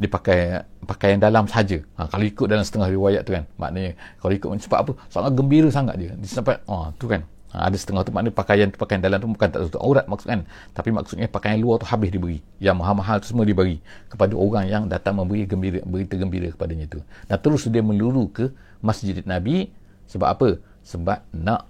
dipakai 0.00 0.64
pakaian 0.88 1.20
dalam 1.20 1.44
saja. 1.44 1.76
Ha, 2.00 2.08
kalau 2.08 2.24
ikut 2.24 2.46
dalam 2.48 2.64
setengah 2.64 2.88
riwayat 2.88 3.22
tu 3.28 3.36
kan. 3.36 3.44
Maknanya 3.60 3.92
kalau 4.16 4.32
ikut 4.32 4.48
sebab 4.64 4.78
apa? 4.80 4.92
Sangat 5.12 5.36
gembira 5.36 5.68
sangat 5.68 6.00
dia. 6.00 6.16
Sampai 6.24 6.56
oh 6.64 6.88
tu 6.96 7.04
kan. 7.04 7.20
Ha, 7.52 7.68
ada 7.68 7.76
setengah 7.76 8.06
tu 8.08 8.14
maknanya 8.14 8.32
pakaian 8.32 8.68
pakaian 8.72 9.02
dalam 9.04 9.20
tu 9.20 9.28
bukan 9.28 9.48
tak 9.52 9.60
tutup 9.68 9.84
aurat 9.84 10.08
maksud 10.08 10.32
kan. 10.32 10.40
Tapi 10.72 10.88
maksudnya 10.88 11.28
pakaian 11.28 11.60
luar 11.60 11.76
tu 11.76 11.84
habis 11.84 12.08
diberi. 12.08 12.40
Yang 12.64 12.80
mahal-mahal 12.80 13.20
tu 13.20 13.28
semua 13.28 13.44
diberi 13.44 13.76
kepada 14.08 14.32
orang 14.32 14.64
yang 14.72 14.82
datang 14.88 15.20
memberi 15.20 15.44
gembira 15.44 15.84
berita 15.84 16.16
gembira 16.16 16.48
kepadanya 16.48 16.88
tu. 16.88 17.04
Dan 17.28 17.36
terus 17.36 17.68
dia 17.68 17.84
meluru 17.84 18.32
ke 18.32 18.48
Masjid 18.80 19.20
Nabi 19.28 19.68
sebab 20.08 20.28
apa? 20.32 20.48
Sebab 20.80 21.20
nak 21.36 21.68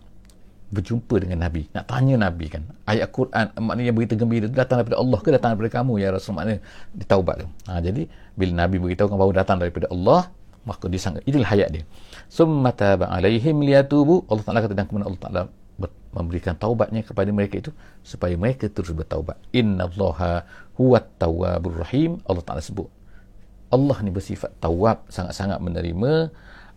berjumpa 0.71 1.19
dengan 1.19 1.43
Nabi. 1.43 1.67
Nak 1.75 1.85
tanya 1.91 2.15
Nabi 2.31 2.47
kan. 2.47 2.63
Ayat 2.87 3.11
Quran 3.11 3.51
maknanya 3.59 3.93
berita 3.95 4.15
gembira 4.15 4.47
datang 4.47 4.83
daripada 4.83 5.03
Allah 5.03 5.19
ke 5.19 5.29
datang 5.35 5.51
daripada 5.55 5.71
kamu? 5.83 5.93
Ya 5.99 6.09
Rasul 6.15 6.33
maknanya 6.39 6.61
ditaubat 6.95 7.35
tu. 7.43 7.47
Ha, 7.67 7.83
jadi 7.83 8.03
bila 8.39 8.53
Nabi 8.65 8.77
beritahu 8.79 9.11
bahawa 9.11 9.35
datang 9.35 9.59
daripada 9.59 9.91
Allah 9.91 10.31
maka 10.63 10.87
dia 10.87 11.01
sangat 11.03 11.27
itulah 11.27 11.49
hayat 11.51 11.69
dia. 11.75 11.85
Summa 12.31 12.71
taba 12.71 13.11
alaihim 13.11 13.61
liyatubu. 13.67 14.31
Allah 14.31 14.45
Taala 14.47 14.61
kata 14.63 14.75
dan 14.79 14.87
kemudian 14.87 15.11
Allah 15.11 15.23
Taala 15.23 15.43
memberikan 16.11 16.59
taubatnya 16.59 17.07
kepada 17.07 17.31
mereka 17.31 17.63
itu 17.63 17.71
supaya 18.03 18.35
mereka 18.39 18.71
terus 18.71 18.95
bertaubat. 18.95 19.39
Innallaha 19.51 20.47
huwat 20.79 21.19
tawwabur 21.19 21.83
rahim. 21.83 22.23
Allah 22.31 22.47
Taala 22.47 22.63
sebut 22.63 22.87
Allah 23.71 23.97
ni 24.03 24.11
bersifat 24.11 24.51
tawab 24.59 25.07
sangat-sangat 25.07 25.63
menerima 25.63 26.29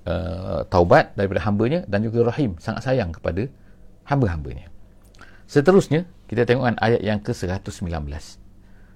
uh, 0.05 0.61
taubat 0.69 1.11
daripada 1.17 1.41
hambanya 1.43 1.81
dan 1.89 2.05
juga 2.05 2.29
rahim 2.29 2.53
sangat 2.61 2.85
sayang 2.85 3.09
kepada 3.09 3.49
hamba-hambanya. 4.13 4.69
Seterusnya 5.49 6.07
kita 6.25 6.47
tengokkan 6.47 6.79
ayat 6.81 7.01
yang 7.03 7.19
ke-119 7.21 8.09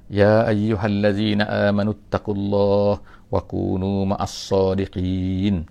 Ya 0.07 0.47
ayyuhallazina 0.47 1.69
amanu 1.69 1.93
taqullah 2.07 3.03
wa 3.03 3.41
kunu 3.43 4.07
ma'as 4.07 4.31
sadiqin. 4.31 5.67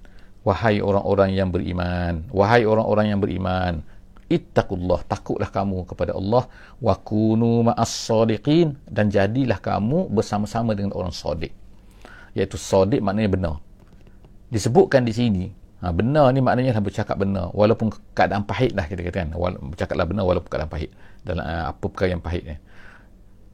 Wahai 0.46 0.78
orang-orang 0.78 1.34
yang 1.34 1.50
beriman 1.50 2.22
Wahai 2.30 2.62
orang-orang 2.62 3.10
yang 3.10 3.18
beriman 3.18 3.82
Ittaqullah 4.30 5.02
Takutlah 5.10 5.50
kamu 5.50 5.90
kepada 5.90 6.14
Allah. 6.14 6.46
Wa 6.78 6.94
kunu 7.02 7.66
ma'as 7.66 7.90
sadiqin 7.90 8.78
Dan 8.86 9.10
jadilah 9.10 9.58
kamu 9.58 10.06
bersama-sama 10.06 10.78
dengan 10.78 10.94
orang 10.94 11.10
sadiq. 11.10 11.50
Iaitu 12.36 12.54
sadiq 12.54 13.02
maknanya 13.02 13.30
benar. 13.32 13.54
Disebutkan 14.52 15.02
di 15.02 15.10
sini 15.10 15.44
ha, 15.82 15.92
Benar 15.92 16.32
ni 16.32 16.40
maknanya 16.44 16.78
bercakap 16.78 17.16
benar. 17.18 17.50
Walaupun 17.52 17.92
keadaan 18.16 18.44
pahit 18.46 18.72
lah 18.72 18.86
kita 18.88 19.02
katakan. 19.04 19.34
Bercakaplah 19.72 20.06
benar 20.06 20.24
walaupun 20.24 20.48
keadaan 20.48 20.72
pahit. 20.72 20.90
Dalam 21.26 21.42
uh, 21.42 21.74
apa 21.74 21.84
perkara 21.90 22.14
yang 22.14 22.22
pahit 22.22 22.46
ni 22.46 22.56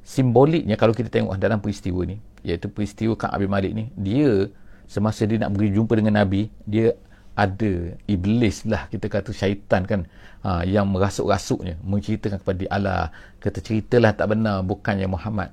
Simboliknya 0.04 0.76
kalau 0.76 0.92
kita 0.92 1.08
tengok 1.08 1.40
dalam 1.40 1.56
peristiwa 1.62 2.04
ni 2.04 2.20
Iaitu 2.44 2.68
peristiwa 2.68 3.16
Ka'ab 3.16 3.40
bin 3.40 3.48
Malik 3.48 3.72
ni 3.72 3.88
Dia 3.96 4.50
semasa 4.92 5.24
dia 5.24 5.40
nak 5.40 5.56
pergi 5.56 5.72
jumpa 5.72 5.92
dengan 5.96 6.20
Nabi 6.20 6.52
dia 6.68 6.92
ada 7.32 7.96
iblis 8.04 8.68
lah 8.68 8.92
kita 8.92 9.08
kata 9.08 9.32
syaitan 9.32 9.88
kan 9.88 10.04
ha, 10.44 10.60
yang 10.68 10.84
merasuk-rasuknya 10.92 11.80
menceritakan 11.80 12.44
kepada 12.44 12.56
dia 12.60 12.68
Allah 12.68 13.08
kata 13.40 13.64
ceritalah 13.64 14.12
tak 14.12 14.36
benar 14.36 14.60
bukannya 14.60 15.08
Muhammad 15.08 15.48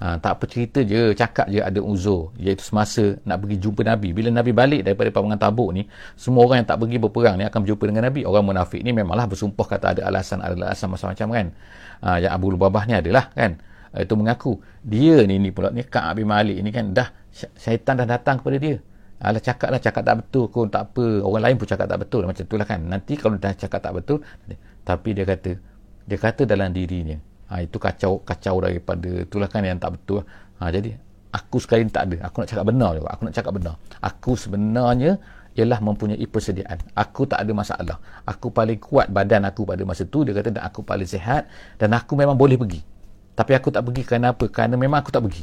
ha, 0.00 0.16
tak 0.16 0.40
apa 0.40 0.44
cerita 0.48 0.80
je 0.80 1.12
cakap 1.12 1.46
je 1.52 1.60
ada 1.60 1.78
uzur. 1.78 2.32
Iaitu 2.40 2.64
semasa 2.64 3.20
nak 3.28 3.44
pergi 3.44 3.56
jumpa 3.60 3.84
Nabi. 3.84 4.16
Bila 4.16 4.32
Nabi 4.32 4.50
balik 4.50 4.82
daripada 4.82 5.12
peperangan 5.12 5.38
tabuk 5.38 5.70
ni 5.76 5.86
semua 6.16 6.48
orang 6.48 6.64
yang 6.64 6.68
tak 6.68 6.80
pergi 6.80 6.96
berperang 6.96 7.36
ni 7.36 7.44
akan 7.44 7.60
berjumpa 7.62 7.84
dengan 7.86 8.02
Nabi. 8.08 8.20
Orang 8.24 8.44
munafik 8.48 8.80
ni 8.80 8.90
memanglah 8.90 9.28
bersumpah 9.28 9.66
kata 9.68 9.86
ada 9.94 10.00
alasan 10.08 10.40
ada 10.40 10.56
alasan 10.56 10.88
macam-macam 10.88 11.28
kan? 11.30 11.46
Ha, 12.00 12.08
yang 12.18 12.32
Abu 12.32 12.46
Lubabah 12.50 12.82
ni 12.88 12.94
adalah 12.96 13.28
kan? 13.36 13.60
Itu 13.94 14.16
mengaku. 14.16 14.58
Dia 14.82 15.22
ni 15.28 15.36
ni 15.38 15.50
pula 15.52 15.70
ni 15.70 15.84
Ka'ab 15.84 16.18
bin 16.18 16.26
Malik 16.26 16.56
ni 16.64 16.72
kan? 16.72 16.90
Dah 16.96 17.12
syaitan 17.54 18.00
dah 18.00 18.08
datang 18.08 18.40
kepada 18.40 18.56
dia. 18.56 18.80
Alah 19.20 19.36
cakap 19.36 19.68
lah 19.68 19.76
cakap 19.76 20.00
tak 20.00 20.16
betul 20.24 20.48
kau 20.48 20.64
tak 20.64 20.90
apa. 20.90 21.20
Orang 21.20 21.44
lain 21.44 21.54
pun 21.60 21.68
cakap 21.68 21.86
tak 21.86 22.00
betul. 22.00 22.24
Macam 22.24 22.40
itulah 22.40 22.64
kan? 22.64 22.80
Nanti 22.80 23.20
kalau 23.20 23.36
dah 23.36 23.52
cakap 23.52 23.84
tak 23.84 23.92
betul 23.92 24.24
tapi 24.84 25.12
dia 25.12 25.24
kata 25.28 25.54
dia 26.08 26.18
kata 26.18 26.42
dalam 26.48 26.74
dirinya 26.74 27.20
ha, 27.50 27.58
itu 27.60 27.76
kacau 27.76 28.22
kacau 28.22 28.62
daripada 28.62 29.10
itulah 29.26 29.50
kan 29.50 29.66
yang 29.66 29.82
tak 29.82 29.98
betul. 29.98 30.22
Ha, 30.62 30.70
jadi 30.70 30.94
aku 31.34 31.58
sekali 31.58 31.84
tak 31.90 32.06
ada. 32.08 32.30
Aku 32.30 32.46
nak 32.46 32.48
cakap 32.48 32.64
benar 32.70 32.90
juga. 32.94 33.08
Aku 33.10 33.22
nak 33.26 33.34
cakap 33.34 33.52
benar. 33.58 33.74
Aku 33.98 34.38
sebenarnya 34.38 35.18
ialah 35.58 35.82
mempunyai 35.82 36.22
persediaan. 36.30 36.78
Aku 36.94 37.26
tak 37.26 37.42
ada 37.42 37.52
masalah. 37.52 37.98
Aku 38.22 38.54
paling 38.54 38.78
kuat 38.78 39.10
badan 39.10 39.42
aku 39.44 39.66
pada 39.66 39.82
masa 39.82 40.06
tu 40.06 40.22
dia 40.22 40.30
kata 40.30 40.54
dan 40.54 40.62
aku 40.62 40.86
paling 40.86 41.08
sihat 41.10 41.50
dan 41.76 41.90
aku 41.90 42.14
memang 42.14 42.38
boleh 42.38 42.54
pergi. 42.54 42.80
Tapi 43.34 43.52
aku 43.58 43.74
tak 43.74 43.82
pergi 43.82 44.02
kerana 44.06 44.30
apa? 44.30 44.46
Kerana 44.46 44.78
memang 44.78 45.02
aku 45.02 45.10
tak 45.10 45.26
pergi. 45.26 45.42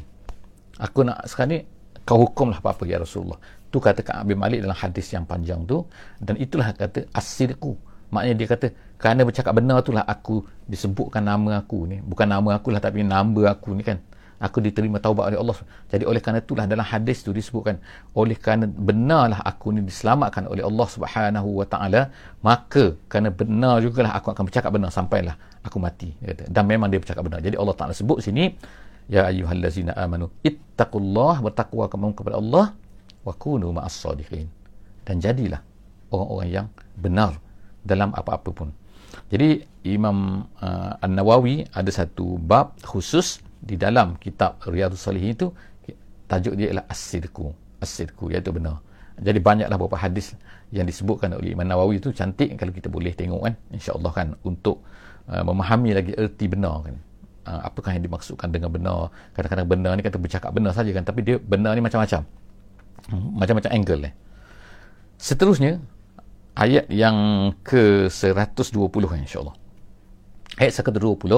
Aku 0.80 1.04
nak 1.04 1.28
sekarang 1.28 1.52
ni 1.52 1.60
kau 2.08 2.24
hukumlah 2.24 2.64
apa-apa 2.64 2.88
ya 2.88 3.04
Rasulullah. 3.04 3.36
Tu 3.68 3.84
kata 3.84 4.00
Ka'ab 4.00 4.32
bin 4.32 4.40
Malik 4.40 4.64
dalam 4.64 4.78
hadis 4.80 5.12
yang 5.12 5.28
panjang 5.28 5.68
tu. 5.68 5.84
Dan 6.24 6.40
itulah 6.40 6.72
kata 6.72 7.04
asirku 7.12 7.76
maknanya 8.08 8.36
dia 8.40 8.48
kata 8.48 8.68
kerana 8.98 9.22
bercakap 9.24 9.54
benar 9.54 9.86
itulah 9.86 10.02
aku 10.04 10.42
disebutkan 10.66 11.22
nama 11.22 11.62
aku 11.62 11.86
ni. 11.86 11.98
Bukan 12.02 12.26
nama 12.26 12.58
aku 12.58 12.74
lah 12.74 12.82
tapi 12.82 13.06
nama 13.06 13.42
aku 13.54 13.78
ni 13.78 13.86
kan. 13.86 14.02
Aku 14.38 14.62
diterima 14.62 15.02
taubat 15.02 15.34
oleh 15.34 15.40
Allah. 15.42 15.58
Jadi 15.90 16.06
oleh 16.06 16.22
kerana 16.22 16.46
itulah 16.46 16.70
dalam 16.70 16.86
hadis 16.86 17.26
tu 17.26 17.34
disebutkan 17.34 17.82
oleh 18.14 18.38
kerana 18.38 18.70
benarlah 18.70 19.42
aku 19.42 19.74
ni 19.74 19.82
diselamatkan 19.82 20.46
oleh 20.46 20.62
Allah 20.62 20.88
subhanahu 20.90 21.50
wa 21.58 21.66
ta'ala 21.66 22.14
maka 22.46 22.94
kerana 23.10 23.34
benar 23.34 23.82
jugalah 23.82 24.14
aku 24.14 24.30
akan 24.30 24.46
bercakap 24.46 24.70
benar 24.70 24.94
sampailah 24.94 25.34
aku 25.66 25.82
mati. 25.82 26.14
Dan 26.50 26.70
memang 26.70 26.90
dia 26.94 27.02
bercakap 27.02 27.26
benar. 27.26 27.42
Jadi 27.42 27.58
Allah 27.58 27.74
ta'ala 27.74 27.94
sebut 27.98 28.22
sini 28.22 28.54
Ya 29.08 29.24
ayyuhallazina 29.32 29.96
amanu 29.96 30.28
ittaqullah 30.44 31.40
bertakwa 31.40 31.88
kepada 31.88 32.36
Allah 32.36 32.76
wa 33.24 33.34
kunu 33.34 33.72
ma'as 33.72 33.96
sadiqin. 33.96 34.52
Dan 35.08 35.24
jadilah 35.24 35.64
orang-orang 36.12 36.50
yang 36.52 36.68
benar 37.00 37.40
dalam 37.88 38.12
apa-apa 38.12 38.52
pun. 38.52 38.70
Jadi 39.28 39.64
Imam 39.88 40.48
uh, 40.60 41.04
An-Nawawi 41.04 41.68
ada 41.72 41.92
satu 41.92 42.40
bab 42.40 42.76
khusus 42.84 43.44
di 43.60 43.76
dalam 43.76 44.16
kitab 44.20 44.60
Riyadhus 44.64 45.04
Salihin 45.04 45.36
itu 45.36 45.48
tajuk 46.28 46.54
dia 46.60 46.72
ialah 46.72 46.86
as-sidqu. 46.92 47.52
As-sidqu 47.80 48.32
iaitu 48.32 48.52
benar. 48.52 48.84
Jadi 49.18 49.40
banyaklah 49.42 49.78
beberapa 49.80 49.98
hadis 49.98 50.38
yang 50.70 50.84
disebutkan 50.84 51.32
oleh 51.32 51.56
Imam 51.56 51.64
Nawawi 51.64 52.04
itu 52.04 52.12
cantik 52.12 52.52
kalau 52.60 52.76
kita 52.76 52.92
boleh 52.92 53.16
tengok 53.16 53.42
kan 53.48 53.54
insya-Allah 53.72 54.12
kan 54.12 54.28
untuk 54.44 54.84
uh, 55.32 55.44
memahami 55.44 55.96
lagi 55.96 56.12
erti 56.12 56.52
benar 56.52 56.84
kan 56.84 56.96
uh, 57.48 57.62
apakah 57.72 57.96
yang 57.96 58.04
dimaksudkan 58.04 58.52
dengan 58.52 58.68
benar 58.68 59.08
kadang-kadang 59.32 59.68
benar 59.68 59.92
ni 59.96 60.04
kata 60.04 60.20
bercakap 60.20 60.52
benar 60.52 60.76
saja 60.76 60.92
kan 60.92 61.08
tapi 61.08 61.24
dia 61.24 61.40
benar 61.40 61.72
ni 61.72 61.80
macam-macam 61.80 62.28
hmm, 63.08 63.30
macam-macam 63.40 63.72
angle 63.72 64.12
eh. 64.12 64.14
seterusnya 65.16 65.80
ayat 66.58 66.90
yang 66.90 67.18
ke 67.62 68.10
120 68.10 68.74
kan 69.06 69.20
insyaAllah 69.22 69.56
ayat 70.58 70.74
ke-20 70.82 71.32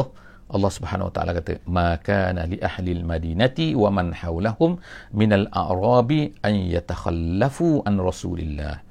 Allah 0.49 0.71
Subhanahu 0.73 1.11
Wa 1.11 1.13
Taala 1.13 1.31
kata 1.37 1.61
maka 1.69 2.33
li 2.47 2.57
ahli 2.57 2.91
al-madinati 2.97 3.77
wa 3.77 3.93
man 3.93 4.15
hawlahum 4.15 4.79
min 5.13 5.29
al-a'rabi 5.29 6.33
an 6.41 6.53
yatakhallafu 6.55 7.83
an 7.85 8.01
rasulillah 8.01 8.81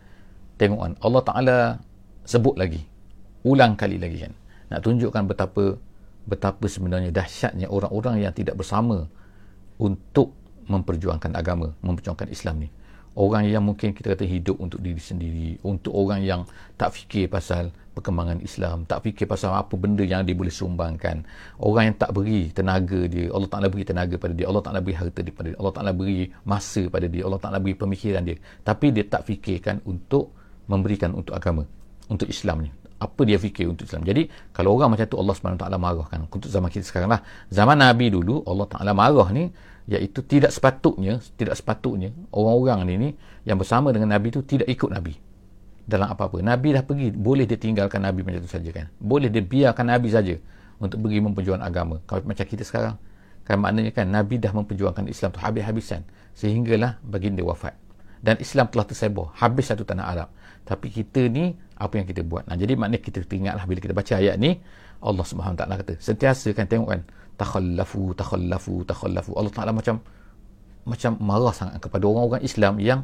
tengok 0.61 0.79
kan 0.85 0.93
Allah 1.03 1.23
Taala 1.25 1.57
sebut 2.29 2.55
lagi 2.61 2.85
ulang 3.43 3.75
kali 3.75 3.97
lagi 3.99 4.29
kan 4.29 4.33
nak 4.69 4.85
tunjukkan 4.85 5.25
betapa 5.27 5.81
betapa 6.29 6.69
sebenarnya 6.69 7.09
dahsyatnya 7.11 7.73
orang-orang 7.73 8.21
yang 8.21 8.37
tidak 8.37 8.61
bersama 8.61 9.09
untuk 9.81 10.37
memperjuangkan 10.69 11.33
agama, 11.33 11.73
memperjuangkan 11.81 12.29
Islam 12.29 12.67
ni. 12.67 12.69
Orang 13.19 13.51
yang 13.51 13.67
mungkin 13.67 13.91
kita 13.91 14.15
kata 14.15 14.23
hidup 14.23 14.63
untuk 14.63 14.79
diri 14.79 15.03
sendiri, 15.03 15.59
untuk 15.67 15.91
orang 15.91 16.23
yang 16.23 16.47
tak 16.79 16.95
fikir 16.95 17.27
pasal 17.27 17.75
perkembangan 17.99 18.39
Islam, 18.47 18.87
tak 18.87 19.03
fikir 19.03 19.27
pasal 19.27 19.59
apa 19.59 19.75
benda 19.75 20.07
yang 20.07 20.23
dia 20.23 20.39
boleh 20.39 20.55
sumbangkan. 20.55 21.27
Orang 21.59 21.91
yang 21.91 21.97
tak 21.99 22.15
beri 22.15 22.55
tenaga 22.55 23.11
dia, 23.11 23.27
Allah 23.35 23.51
Ta'ala 23.51 23.67
beri 23.67 23.83
tenaga 23.83 24.15
pada 24.15 24.31
dia, 24.39 24.47
Allah 24.47 24.63
Ta'ala 24.63 24.79
beri 24.79 24.95
harta 24.95 25.19
dia 25.19 25.35
pada 25.35 25.51
dia, 25.51 25.59
Allah 25.59 25.75
Ta'ala 25.75 25.91
beri 25.91 26.31
masa 26.47 26.87
pada 26.87 27.07
dia, 27.11 27.27
Allah 27.27 27.41
Ta'ala 27.43 27.59
beri 27.59 27.75
pemikiran 27.75 28.23
dia. 28.23 28.39
Tapi 28.63 28.95
dia 28.95 29.03
tak 29.03 29.27
fikirkan 29.27 29.83
untuk 29.83 30.31
memberikan 30.71 31.11
untuk 31.11 31.35
agama, 31.35 31.67
untuk 32.07 32.31
Islam 32.31 32.71
ni 32.71 32.71
apa 32.99 33.23
dia 33.23 33.39
fikir 33.39 33.71
untuk 33.71 33.87
Islam. 33.87 34.03
Jadi 34.03 34.27
kalau 34.51 34.75
orang 34.75 34.95
macam 34.95 35.07
tu 35.07 35.19
Allah 35.23 35.35
SWT 35.39 35.67
marah 35.79 36.07
kan. 36.11 36.27
Untuk 36.27 36.51
zaman 36.51 36.67
kita 36.67 36.83
sekarang 36.83 37.15
lah. 37.15 37.23
Zaman 37.47 37.79
Nabi 37.79 38.11
dulu 38.11 38.43
Allah 38.43 38.67
Ta'ala 38.67 38.91
marah 38.91 39.31
ni 39.31 39.47
iaitu 39.89 40.21
tidak 40.23 40.53
sepatutnya 40.53 41.19
tidak 41.41 41.57
sepatutnya 41.57 42.13
orang-orang 42.31 42.85
ni, 42.85 42.95
ni 43.01 43.09
yang 43.49 43.57
bersama 43.57 43.89
dengan 43.91 44.13
Nabi 44.13 44.29
tu 44.29 44.45
tidak 44.45 44.69
ikut 44.69 44.93
Nabi 44.93 45.17
dalam 45.89 46.13
apa-apa. 46.13 46.45
Nabi 46.45 46.77
dah 46.77 46.85
pergi. 46.85 47.09
Boleh 47.17 47.49
dia 47.49 47.57
tinggalkan 47.57 48.05
Nabi 48.05 48.21
macam 48.21 48.45
tu 48.45 48.53
saja 48.53 48.69
kan. 48.69 48.93
Boleh 49.01 49.33
dia 49.33 49.41
biarkan 49.41 49.89
Nabi 49.89 50.13
saja 50.13 50.37
untuk 50.77 51.01
pergi 51.01 51.25
memperjuangkan 51.25 51.65
agama. 51.65 52.05
Kalau 52.05 52.29
macam 52.29 52.45
kita 52.45 52.61
sekarang. 52.61 53.01
Kan 53.49 53.65
maknanya 53.65 53.97
kan 53.97 54.05
Nabi 54.05 54.37
dah 54.37 54.53
memperjuangkan 54.53 55.09
Islam 55.09 55.33
tu 55.33 55.41
habis-habisan. 55.41 56.05
Sehinggalah 56.37 57.01
baginda 57.01 57.41
wafat. 57.41 57.73
Dan 58.21 58.37
Islam 58.37 58.69
telah 58.69 58.85
tersebar. 58.85 59.33
Habis 59.41 59.73
satu 59.73 59.89
tanah 59.89 60.05
Arab. 60.05 60.29
Tapi 60.69 60.93
kita 60.93 61.25
ni 61.33 61.57
apa 61.81 61.97
yang 61.97 62.05
kita 62.05 62.21
buat. 62.21 62.45
Nah, 62.45 62.61
jadi 62.61 62.77
maknanya 62.77 63.01
kita 63.01 63.25
teringatlah 63.25 63.65
bila 63.65 63.81
kita 63.81 63.95
baca 63.97 64.13
ayat 64.21 64.37
ni 64.37 64.61
Allah 64.99 65.25
Subhanahu 65.27 65.59
taala 65.59 65.79
kata 65.79 65.95
sentiasa 66.03 66.51
kan 66.55 66.67
tengok 66.67 66.89
kan 66.91 67.01
takhallafu 67.39 68.13
takhallafu 68.19 68.83
takhallafu. 68.83 69.31
Allah 69.39 69.53
Taala 69.55 69.73
macam 69.73 70.03
macam 70.83 71.15
marah 71.23 71.55
sangat 71.55 71.79
kepada 71.79 72.05
orang-orang 72.11 72.43
Islam 72.43 72.83
yang 72.83 73.01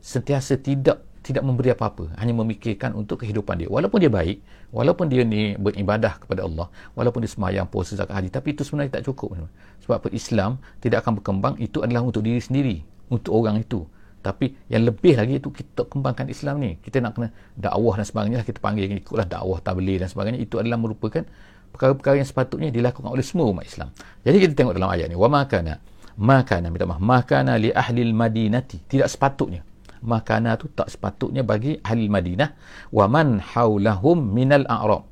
sentiasa 0.00 0.56
tidak 0.56 1.04
tidak 1.24 1.44
memberi 1.44 1.72
apa-apa. 1.72 2.16
Hanya 2.20 2.36
memikirkan 2.36 2.92
untuk 2.96 3.24
kehidupan 3.24 3.60
dia. 3.60 3.68
Walaupun 3.68 4.00
dia 4.00 4.12
baik 4.12 4.40
walaupun 4.72 5.06
dia 5.12 5.22
ni 5.22 5.54
beribadah 5.54 6.18
kepada 6.18 6.48
Allah 6.48 6.66
walaupun 6.96 7.22
dia 7.22 7.30
semayang 7.30 7.68
puasa 7.68 7.94
zakat 7.94 8.16
haji 8.16 8.28
tapi 8.32 8.56
itu 8.56 8.64
sebenarnya 8.64 9.00
tak 9.00 9.04
cukup. 9.12 9.36
Sebab 9.84 10.00
apa? 10.00 10.08
Islam 10.16 10.56
tidak 10.80 11.04
akan 11.04 11.20
berkembang. 11.20 11.54
Itu 11.60 11.84
adalah 11.84 12.00
untuk 12.04 12.24
diri 12.24 12.40
sendiri 12.40 12.76
untuk 13.12 13.36
orang 13.36 13.60
itu 13.60 13.84
tapi 14.24 14.56
yang 14.72 14.88
lebih 14.88 15.20
lagi 15.20 15.36
itu 15.36 15.52
kita 15.52 15.84
kembangkan 15.84 16.32
Islam 16.32 16.56
ni. 16.64 16.80
Kita 16.80 17.04
nak 17.04 17.12
kena 17.20 17.28
dakwah 17.52 18.00
dan 18.00 18.08
sebagainya 18.08 18.40
kita 18.40 18.56
panggil 18.56 18.88
ikutlah 18.88 19.28
dakwah 19.28 19.60
tabligh 19.60 20.00
dan 20.00 20.08
sebagainya. 20.08 20.40
Itu 20.40 20.56
adalah 20.56 20.80
merupakan 20.80 21.28
perkara-perkara 21.76 22.24
yang 22.24 22.28
sepatutnya 22.28 22.72
dilakukan 22.72 23.12
oleh 23.12 23.20
semua 23.20 23.52
umat 23.52 23.68
Islam. 23.68 23.92
Jadi 24.24 24.36
kita 24.40 24.52
tengok 24.56 24.80
dalam 24.80 24.88
ayat 24.88 25.12
ni 25.12 25.16
wa 25.20 25.28
makana 25.28 25.76
makana 26.16 26.72
minta 26.72 26.88
maaf 26.88 27.04
makana 27.04 27.60
li 27.60 27.68
ahli 27.68 28.00
madinati. 28.08 28.80
Tidak 28.88 29.04
sepatutnya. 29.04 29.60
Makana 30.04 30.56
tu 30.56 30.72
tak 30.72 30.88
sepatutnya 30.88 31.44
bagi 31.44 31.80
ahli 31.80 32.08
Madinah. 32.12 32.48
Wa 32.92 33.08
man 33.08 33.40
haulahum 33.40 34.20
minal 34.20 34.68
a'rab. 34.68 35.08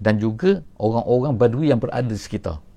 Dan 0.00 0.16
juga 0.20 0.60
orang-orang 0.80 1.36
badui 1.36 1.68
yang 1.68 1.80
berada 1.80 2.08
di 2.08 2.16
sekitar 2.16 2.71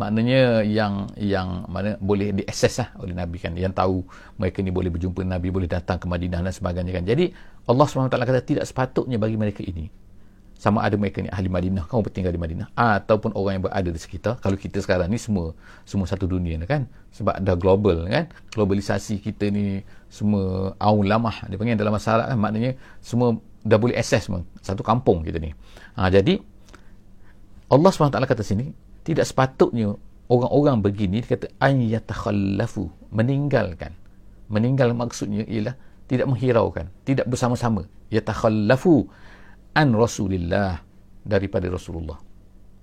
maknanya 0.00 0.64
yang 0.64 1.12
yang 1.20 1.68
mana 1.68 2.00
boleh 2.00 2.32
diakses 2.32 2.80
lah 2.80 2.88
oleh 2.96 3.12
Nabi 3.12 3.36
kan. 3.36 3.52
Yang 3.52 3.76
tahu 3.76 3.96
mereka 4.40 4.64
ni 4.64 4.72
boleh 4.72 4.88
berjumpa 4.88 5.20
Nabi 5.20 5.52
boleh 5.52 5.68
datang 5.68 6.00
ke 6.00 6.08
Madinah 6.08 6.40
dan 6.40 6.54
sebagainya 6.56 6.96
kan. 6.96 7.04
Jadi 7.04 7.36
Allah 7.68 7.84
SWT 7.84 8.16
kata 8.16 8.40
tidak 8.40 8.64
sepatutnya 8.64 9.20
bagi 9.20 9.36
mereka 9.36 9.60
ini. 9.60 9.92
Sama 10.56 10.84
ada 10.84 10.96
mereka 10.96 11.20
ni 11.20 11.28
ahli 11.28 11.48
Madinah 11.52 11.84
kamu 11.84 12.00
bertinggal 12.08 12.32
di 12.32 12.40
Madinah. 12.40 12.72
Ataupun 12.72 13.36
orang 13.36 13.60
yang 13.60 13.64
berada 13.68 13.92
di 13.92 14.00
sekitar. 14.00 14.40
Kalau 14.40 14.56
kita 14.56 14.80
sekarang 14.80 15.12
ni 15.12 15.20
semua 15.20 15.52
semua 15.84 16.08
satu 16.08 16.24
dunia 16.24 16.56
kan. 16.64 16.88
Sebab 17.12 17.36
dah 17.44 17.56
global 17.60 18.08
kan. 18.08 18.32
Globalisasi 18.56 19.20
kita 19.20 19.52
ni 19.52 19.84
semua 20.08 20.72
aun 20.80 21.04
lamah 21.04 21.44
dia 21.44 21.60
panggil 21.60 21.76
dalam 21.76 21.92
masalah 21.92 22.32
kan. 22.32 22.40
Maknanya 22.40 22.80
semua 23.04 23.36
dah 23.60 23.76
boleh 23.76 24.00
semua 24.00 24.48
satu 24.64 24.80
kampung 24.80 25.20
kita 25.20 25.36
ni. 25.36 25.52
Ha, 26.00 26.08
jadi 26.08 26.40
Allah 27.70 27.90
SWT 27.94 28.18
kata 28.18 28.42
sini 28.42 28.89
tidak 29.06 29.24
sepatutnya 29.26 29.96
orang-orang 30.30 30.84
begini 30.84 31.22
dia 31.24 31.36
kata 31.36 31.46
an 31.58 31.80
yatakhallafu 31.82 32.88
meninggalkan 33.10 33.96
meninggal 34.50 34.92
maksudnya 34.94 35.46
ialah 35.46 35.74
tidak 36.06 36.26
menghiraukan 36.26 36.86
tidak 37.06 37.26
bersama-sama 37.26 37.86
yatakhallafu 38.10 39.06
an 39.74 39.94
Rasulillah 39.94 40.82
daripada 41.22 41.70
Rasulullah. 41.70 42.18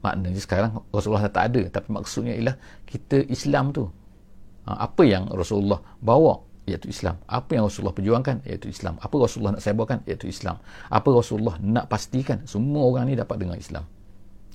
Maknanya 0.01 0.39
sekarang 0.39 0.71
Rasulullah 0.93 1.27
tak 1.27 1.51
ada 1.53 1.61
tapi 1.67 1.87
maksudnya 1.91 2.33
ialah 2.37 2.55
kita 2.87 3.27
Islam 3.27 3.75
tu. 3.75 3.85
Ha, 4.67 4.87
apa 4.87 5.03
yang 5.03 5.31
Rasulullah 5.31 5.79
bawa 5.99 6.39
iaitu 6.67 6.91
Islam. 6.91 7.19
Apa 7.27 7.59
yang 7.59 7.67
Rasulullah 7.67 7.95
perjuangkan 7.95 8.43
iaitu 8.47 8.67
Islam. 8.71 8.99
Apa 8.99 9.15
Rasulullah 9.19 9.55
nak 9.55 9.63
sebarkan 9.63 9.99
iaitu 10.07 10.27
Islam. 10.27 10.59
Apa 10.91 11.09
Rasulullah 11.11 11.55
nak 11.63 11.87
pastikan 11.87 12.43
semua 12.47 12.87
orang 12.87 13.07
ni 13.11 13.15
dapat 13.15 13.35
dengar 13.39 13.57
Islam. 13.59 13.87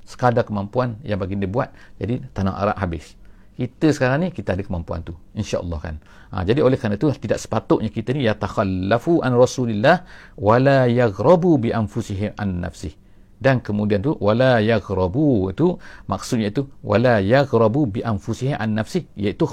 Sekadar 0.03 0.43
kemampuan 0.47 0.99
yang 1.07 1.19
baginda 1.23 1.47
buat. 1.47 1.71
Jadi 1.99 2.23
tanah 2.35 2.55
Arab 2.55 2.77
habis. 2.79 3.15
Kita 3.53 3.93
sekarang 3.93 4.27
ni 4.27 4.29
kita 4.33 4.57
ada 4.57 4.65
kemampuan 4.65 5.05
tu. 5.05 5.13
Insyaallah 5.37 5.79
kan. 5.79 6.01
Ha, 6.33 6.43
jadi 6.49 6.65
oleh 6.65 6.81
kerana 6.81 6.97
itu 6.97 7.13
tidak 7.21 7.37
sepatutnya 7.37 7.93
kita 7.93 8.17
ni 8.17 8.25
ya 8.25 8.33
takhallafu 8.33 9.21
an 9.21 9.37
rasulillah 9.37 10.09
wala 10.41 10.89
yaghrabu 10.89 11.61
bi 11.61 11.69
anfusihim 11.69 12.33
an 12.41 12.65
nafsi 12.65 12.97
dan 13.43 13.61
kemudian 13.61 14.01
tu 14.01 14.17
wala 14.17 14.63
yaghrabu 14.65 15.53
itu 15.53 15.77
maksudnya 16.09 16.49
itu 16.49 16.65
wala 16.81 17.21
yaghrabu 17.21 17.85
bi 17.91 18.01
anfusihim 18.01 18.57
an 18.57 18.81
nafsi 18.81 19.05
iaitu 19.13 19.45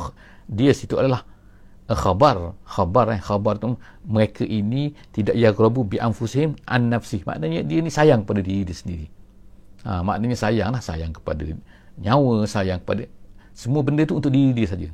dia 0.47 0.71
situ 0.71 0.95
adalah 0.95 1.27
khabar. 1.91 2.55
Khabar 2.63 3.11
eh 3.11 3.19
khabar 3.19 3.59
tu 3.59 3.75
mereka 4.07 4.47
ini 4.47 4.95
tidak 5.11 5.35
yaghrabu 5.35 5.83
bi 5.83 5.99
anfusihim 5.99 6.55
an 6.63 6.93
nafsi 6.93 7.19
maknanya 7.27 7.67
dia 7.67 7.83
ni 7.83 7.91
sayang 7.91 8.23
pada 8.23 8.39
diri 8.39 8.63
dia 8.63 8.77
sendiri 8.77 9.18
ha, 9.83 10.01
maknanya 10.03 10.35
sayanglah 10.35 10.81
sayang 10.83 11.11
kepada 11.15 11.43
nyawa 11.99 12.47
sayang 12.47 12.79
kepada 12.83 13.07
semua 13.51 13.83
benda 13.83 14.07
tu 14.07 14.15
untuk 14.15 14.31
diri 14.31 14.55
dia 14.55 14.67
saja. 14.71 14.89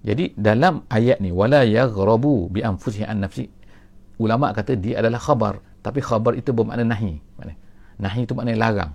Jadi 0.00 0.36
dalam 0.36 0.84
ayat 0.92 1.20
ni 1.24 1.32
wala 1.32 1.64
yaghrabu 1.64 2.52
bi 2.52 2.60
anfusihi 2.60 3.08
an 3.08 3.24
nafsi. 3.24 3.48
Ulama 4.20 4.52
kata 4.52 4.76
dia 4.76 5.00
adalah 5.00 5.16
khabar 5.16 5.60
tapi 5.80 6.04
khabar 6.04 6.36
itu 6.36 6.52
bermakna 6.52 6.84
nahi. 6.84 7.16
Makna 7.40 7.56
nahi 7.96 8.20
itu 8.28 8.32
makna 8.36 8.52
larang. 8.56 8.92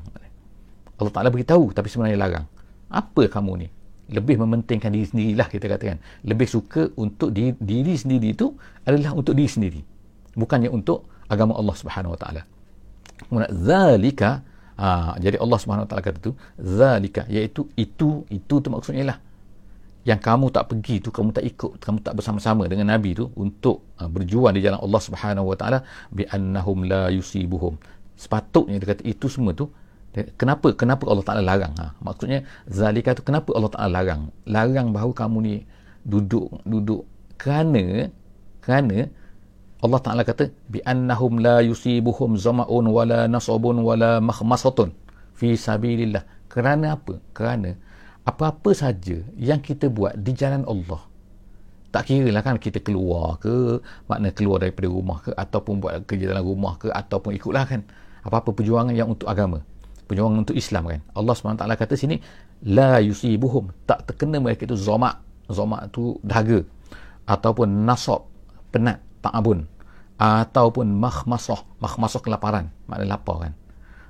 Allah 0.95 1.11
Taala 1.13 1.29
beritahu 1.33 1.73
tapi 1.73 1.89
sebenarnya 1.89 2.17
larang. 2.21 2.45
Apa 2.89 3.25
kamu 3.25 3.65
ni? 3.65 3.67
Lebih 4.05 4.37
mementingkan 4.37 4.93
diri 4.93 5.09
sendirilah 5.09 5.49
kita 5.49 5.65
katakan. 5.65 5.97
Lebih 6.21 6.45
suka 6.45 6.93
untuk 6.93 7.33
diri, 7.33 7.57
diri 7.57 7.97
sendiri 7.97 8.37
itu 8.37 8.53
adalah 8.85 9.17
untuk 9.17 9.33
diri 9.33 9.49
sendiri. 9.49 9.81
Bukannya 10.37 10.69
untuk 10.69 11.09
agama 11.25 11.57
Allah 11.57 11.73
Subhanahu 11.73 12.13
Wa 12.13 12.19
Taala. 12.21 12.41
Kemudian 13.25 13.51
zalika 13.65 14.45
Ha, 14.75 15.15
jadi 15.23 15.39
Allah 15.39 15.55
Taala 15.87 16.03
kata 16.03 16.19
tu 16.19 16.35
zalika 16.59 17.23
iaitu 17.31 17.63
itu 17.79 18.27
itu 18.27 18.55
tu 18.59 18.67
maksudnya 18.67 19.15
lah 19.15 19.17
yang 20.05 20.21
kamu 20.21 20.53
tak 20.53 20.69
pergi 20.69 21.01
tu 21.01 21.09
kamu 21.09 21.33
tak 21.33 21.47
ikut 21.47 21.81
kamu 21.81 21.97
tak 22.03 22.13
bersama-sama 22.13 22.69
dengan 22.69 22.93
nabi 22.93 23.17
tu 23.17 23.31
untuk 23.33 23.87
uh, 23.97 24.05
berjuang 24.05 24.53
di 24.53 24.61
jalan 24.61 24.77
Allah 24.77 25.01
Subhanahu 25.01 25.49
Wa 25.49 25.57
Taala 25.57 25.79
bi 26.13 26.27
annahum 26.29 26.85
la 26.85 27.09
yusibuhum. 27.09 27.79
Sepatutnya 28.13 28.77
dia 28.77 28.93
kata 28.93 29.03
itu 29.07 29.25
semua 29.31 29.57
tu 29.57 29.73
kenapa 30.37 30.77
kenapa 30.77 31.09
Allah 31.09 31.25
Taala 31.25 31.41
larang? 31.41 31.73
Ha 31.79 31.97
maksudnya 32.05 32.45
zalika 32.69 33.17
tu 33.17 33.25
kenapa 33.25 33.49
Allah 33.57 33.71
Taala 33.73 33.89
larang? 33.97 34.29
Larang 34.45 34.93
bahawa 34.93 35.11
kamu 35.15 35.37
ni 35.41 35.53
duduk 36.05 36.53
duduk 36.67 37.01
kerana 37.41 38.13
kerana 38.61 39.09
Allah 39.83 39.99
Ta'ala 39.99 40.21
kata 40.23 40.51
bi 40.71 40.79
annahum 40.87 41.39
la 41.43 41.59
yusibuhum 41.59 42.39
zama'un 42.39 42.85
wala 42.87 43.27
nasabun 43.27 43.83
wala 43.83 44.23
makhmasatun 44.23 44.95
fi 45.35 45.59
sabilillah. 45.59 46.23
Kerana 46.47 46.95
apa? 46.95 47.19
kerana 47.35 47.75
apa-apa 48.23 48.71
saja 48.71 49.19
yang 49.35 49.59
kita 49.59 49.91
buat 49.91 50.15
di 50.17 50.31
jalan 50.33 50.63
Allah 50.65 51.03
tak 51.91 52.11
kira 52.11 52.27
lah 52.27 52.43
kan 52.43 52.59
kita 52.59 52.83
keluar 52.83 53.39
ke 53.39 53.79
makna 54.11 54.31
keluar 54.35 54.59
daripada 54.59 54.91
rumah 54.91 55.23
ke 55.23 55.31
ataupun 55.31 55.79
buat 55.79 56.03
kerja 56.03 56.35
dalam 56.35 56.43
rumah 56.43 56.75
ke 56.75 56.91
ataupun 56.91 57.35
ikutlah 57.39 57.63
kan. 57.63 57.87
Apa-apa 58.25 58.51
perjuangan 58.51 58.91
yang 58.91 59.13
untuk 59.15 59.29
agama 59.31 59.63
perjuangan 60.05 60.45
untuk 60.45 60.55
Islam 60.55 60.87
kan. 60.87 61.01
Allah 61.17 61.33
SWT 61.33 61.65
kata 61.65 61.93
sini 61.97 62.21
la 62.65 63.01
yusibuhum. 63.01 63.73
Tak 63.89 64.13
terkena 64.13 64.37
mereka 64.37 64.69
itu 64.69 64.77
zomak. 64.77 65.19
Zomak 65.49 65.93
tu 65.93 66.17
dahaga 66.25 66.65
ataupun 67.25 67.85
nasab 67.85 68.25
penat 68.69 69.01
ta'abun 69.25 69.65
ataupun 70.15 70.87
makhmasah. 70.95 71.81
Makhmasah 71.83 72.21
kelaparan. 72.23 72.71
Maknanya 72.87 73.19
lapar 73.19 73.49
kan. 73.49 73.53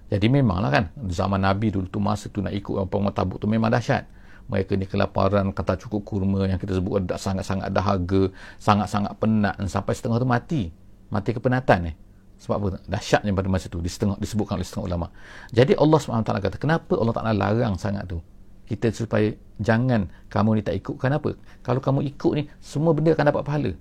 Jadi 0.06 0.30
memanglah 0.30 0.69
kan 0.69 0.86
zaman 1.10 1.41
Nabi 1.41 1.73
dulu 1.73 1.89
tu 1.89 1.97
masa 1.97 2.30
tu 2.30 2.38
nak 2.45 2.54
ikut 2.54 2.78
orang 2.78 3.10
tabuk 3.10 3.41
tu 3.41 3.49
memang 3.49 3.73
dahsyat. 3.73 4.06
Mereka 4.45 4.78
ni 4.78 4.86
kelaparan 4.86 5.49
kata 5.49 5.82
cukup 5.82 6.06
kurma 6.06 6.45
yang 6.45 6.62
kita 6.62 6.78
sebut 6.78 7.01
ada 7.01 7.17
sangat-sangat 7.17 7.73
dahaga 7.73 8.30
sangat-sangat 8.62 9.17
penat 9.17 9.58
sampai 9.65 9.93
setengah 9.97 10.21
tu 10.21 10.30
mati. 10.30 10.62
Mati 11.10 11.34
kepenatan 11.34 11.89
eh 11.89 11.95
sebab 12.38 12.56
apa? 12.62 12.67
Dahsyatnya 12.86 13.34
pada 13.34 13.49
masa 13.49 13.65
tu. 13.73 13.82
Setengah 13.82 14.21
disebutkan 14.21 14.62
oleh 14.62 14.67
setengah 14.67 14.93
ulama. 14.93 15.08
Jadi 15.49 15.73
Allah 15.73 15.97
SWT 15.97 16.30
kata 16.30 16.58
kenapa 16.62 16.93
Allah 16.93 17.15
Taala 17.17 17.34
larang 17.34 17.73
sangat 17.82 18.06
tu? 18.06 18.21
Kita 18.69 18.93
supaya 18.93 19.34
jangan 19.58 20.10
kamu 20.30 20.58
ni 20.58 20.62
tak 20.62 20.78
ikut 20.78 20.97
kenapa 20.97 21.38
kalau 21.62 21.82
kamu 21.82 22.06
ikut 22.13 22.32
ni 22.34 22.43
semua 22.60 22.91
benda 22.97 23.13
akan 23.13 23.25
dapat 23.30 23.43
pahala 23.45 23.71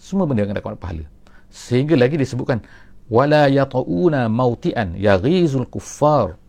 semua 0.00 0.24
benda 0.24 0.48
akan 0.48 0.56
dapat 0.56 0.80
pahala. 0.80 1.04
Sehingga 1.52 1.92
lagi 1.92 2.16
disebutkan 2.16 2.64
wala 3.12 3.52
yatauna 3.52 4.32
mautian 4.32 4.96
yaghizul 4.96 5.68
kuffar. 5.68 6.40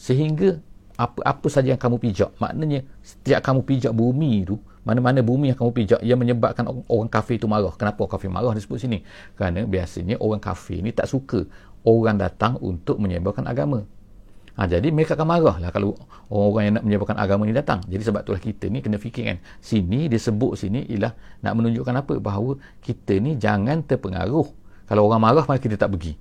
Sehingga 0.00 0.56
apa-apa 0.96 1.52
saja 1.52 1.76
yang 1.76 1.80
kamu 1.80 2.00
pijak 2.00 2.32
maknanya 2.40 2.80
setiap 3.04 3.44
kamu 3.44 3.60
pijak 3.68 3.92
bumi 3.92 4.48
itu 4.48 4.56
mana-mana 4.80 5.20
bumi 5.20 5.52
yang 5.52 5.58
kamu 5.60 5.76
pijak 5.76 6.00
ia 6.00 6.16
menyebabkan 6.16 6.64
orang 6.88 7.12
kafir 7.12 7.36
itu 7.36 7.44
marah. 7.44 7.76
Kenapa 7.76 8.00
orang 8.00 8.12
kafir 8.16 8.30
marah? 8.32 8.56
Disebut 8.56 8.80
sini. 8.80 9.04
Kerana 9.36 9.68
biasanya 9.68 10.16
orang 10.16 10.40
kafir 10.40 10.80
ni 10.80 10.96
tak 10.96 11.12
suka 11.12 11.44
orang 11.84 12.16
datang 12.16 12.56
untuk 12.64 12.96
menyebarkan 12.96 13.44
agama 13.44 13.84
ha, 14.56 14.64
jadi 14.64 14.88
mereka 14.88 15.14
akan 15.14 15.28
marah 15.28 15.56
lah 15.60 15.70
kalau 15.70 15.94
orang-orang 16.32 16.62
yang 16.64 16.74
nak 16.80 16.84
menyebarkan 16.88 17.16
agama 17.20 17.42
ni 17.44 17.54
datang. 17.54 17.84
Jadi 17.84 18.02
sebab 18.02 18.24
itulah 18.24 18.40
kita 18.40 18.64
ni 18.72 18.80
kena 18.80 18.96
fikirkan 18.96 19.38
sini 19.60 20.08
disebut 20.08 20.56
sini 20.56 20.88
ialah 20.90 21.12
nak 21.44 21.52
menunjukkan 21.60 21.94
apa? 21.94 22.14
Bahawa 22.18 22.56
kita 22.80 23.20
ni 23.20 23.36
jangan 23.36 23.84
terpengaruh. 23.84 24.48
Kalau 24.88 25.02
orang 25.06 25.20
marah 25.20 25.44
maka 25.44 25.60
kita 25.60 25.76
tak 25.76 25.92
pergi. 25.92 26.16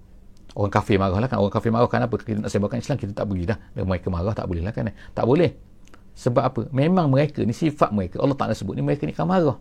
Orang 0.56 0.71
kafir 0.71 1.00
marah 1.00 1.19
lah 1.19 1.28
kan. 1.32 1.39
Orang 1.39 1.54
kafir 1.54 1.71
marah 1.71 1.88
kan 1.88 2.04
apa? 2.04 2.15
Kita 2.19 2.43
nak 2.43 2.52
sebarkan 2.52 2.78
Islam 2.80 2.95
kita 3.00 3.12
tak 3.15 3.26
pergi 3.28 3.43
dah. 3.48 3.58
Dan 3.71 3.84
mereka 3.88 4.08
marah 4.12 4.34
tak 4.36 4.45
boleh 4.48 4.63
lah 4.63 4.74
kan 4.76 4.91
tak 4.91 5.26
boleh. 5.26 5.52
Sebab 6.15 6.43
apa? 6.43 6.62
Memang 6.71 7.12
mereka 7.12 7.43
ni 7.43 7.52
sifat 7.52 7.91
mereka 7.91 8.24
Allah 8.24 8.36
tak 8.39 8.52
nak 8.52 8.58
sebut 8.60 8.74
ni 8.76 8.84
mereka 8.84 9.04
ni 9.04 9.12
akan 9.12 9.28
marah 9.28 9.58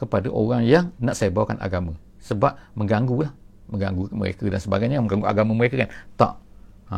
kepada 0.00 0.32
orang 0.32 0.64
yang 0.64 0.88
nak 0.96 1.12
sebarkan 1.12 1.60
agama. 1.60 1.92
Sebab 2.24 2.56
mengganggu 2.72 3.28
lah. 3.28 3.32
Mengganggu 3.68 4.10
mereka 4.16 4.44
dan 4.48 4.60
sebagainya 4.60 4.98
mengganggu 5.04 5.28
agama 5.28 5.52
mereka 5.52 5.76
kan? 5.86 5.88
Tak. 6.16 6.32
Ha, 6.90 6.96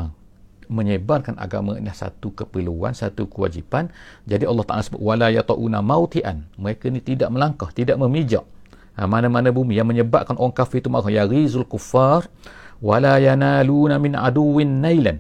menyebarkan 0.68 1.38
agama 1.40 1.78
ini 1.78 1.90
satu 1.90 2.30
keperluan 2.34 2.92
satu 2.92 3.26
kewajipan. 3.26 3.90
Jadi 4.28 4.44
Allah 4.46 4.64
Taala 4.66 4.82
sebut 4.84 5.00
wala 5.00 5.32
yatauna 5.32 5.80
mautian. 5.80 6.46
Mereka 6.60 6.92
ni 6.92 7.00
tidak 7.02 7.32
melangkah 7.34 7.72
tidak 7.74 7.98
memijak. 7.98 8.46
Ha, 8.92 9.08
mana-mana 9.08 9.48
bumi 9.48 9.80
yang 9.80 9.88
menyebabkan 9.88 10.36
orang 10.36 10.52
kafir 10.52 10.84
itu 10.84 10.92
marah. 10.92 11.08
Ya 11.08 11.24
rizul 11.24 11.64
kuffar 11.64 12.28
wala 12.84 13.16
yanaluna 13.16 13.96
min 13.96 14.14
aduwin 14.14 14.84
nailan. 14.84 15.18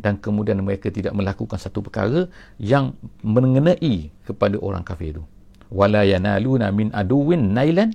Dan 0.00 0.16
kemudian 0.16 0.56
mereka 0.64 0.88
tidak 0.88 1.12
melakukan 1.12 1.60
satu 1.60 1.84
perkara 1.84 2.24
yang 2.56 2.96
mengenai 3.20 4.08
kepada 4.24 4.56
orang 4.56 4.80
kafir 4.80 5.20
itu. 5.20 5.22
Wala 5.68 6.08
yanaluna 6.08 6.72
min 6.72 6.88
aduwin 6.96 7.52
nailan. 7.52 7.92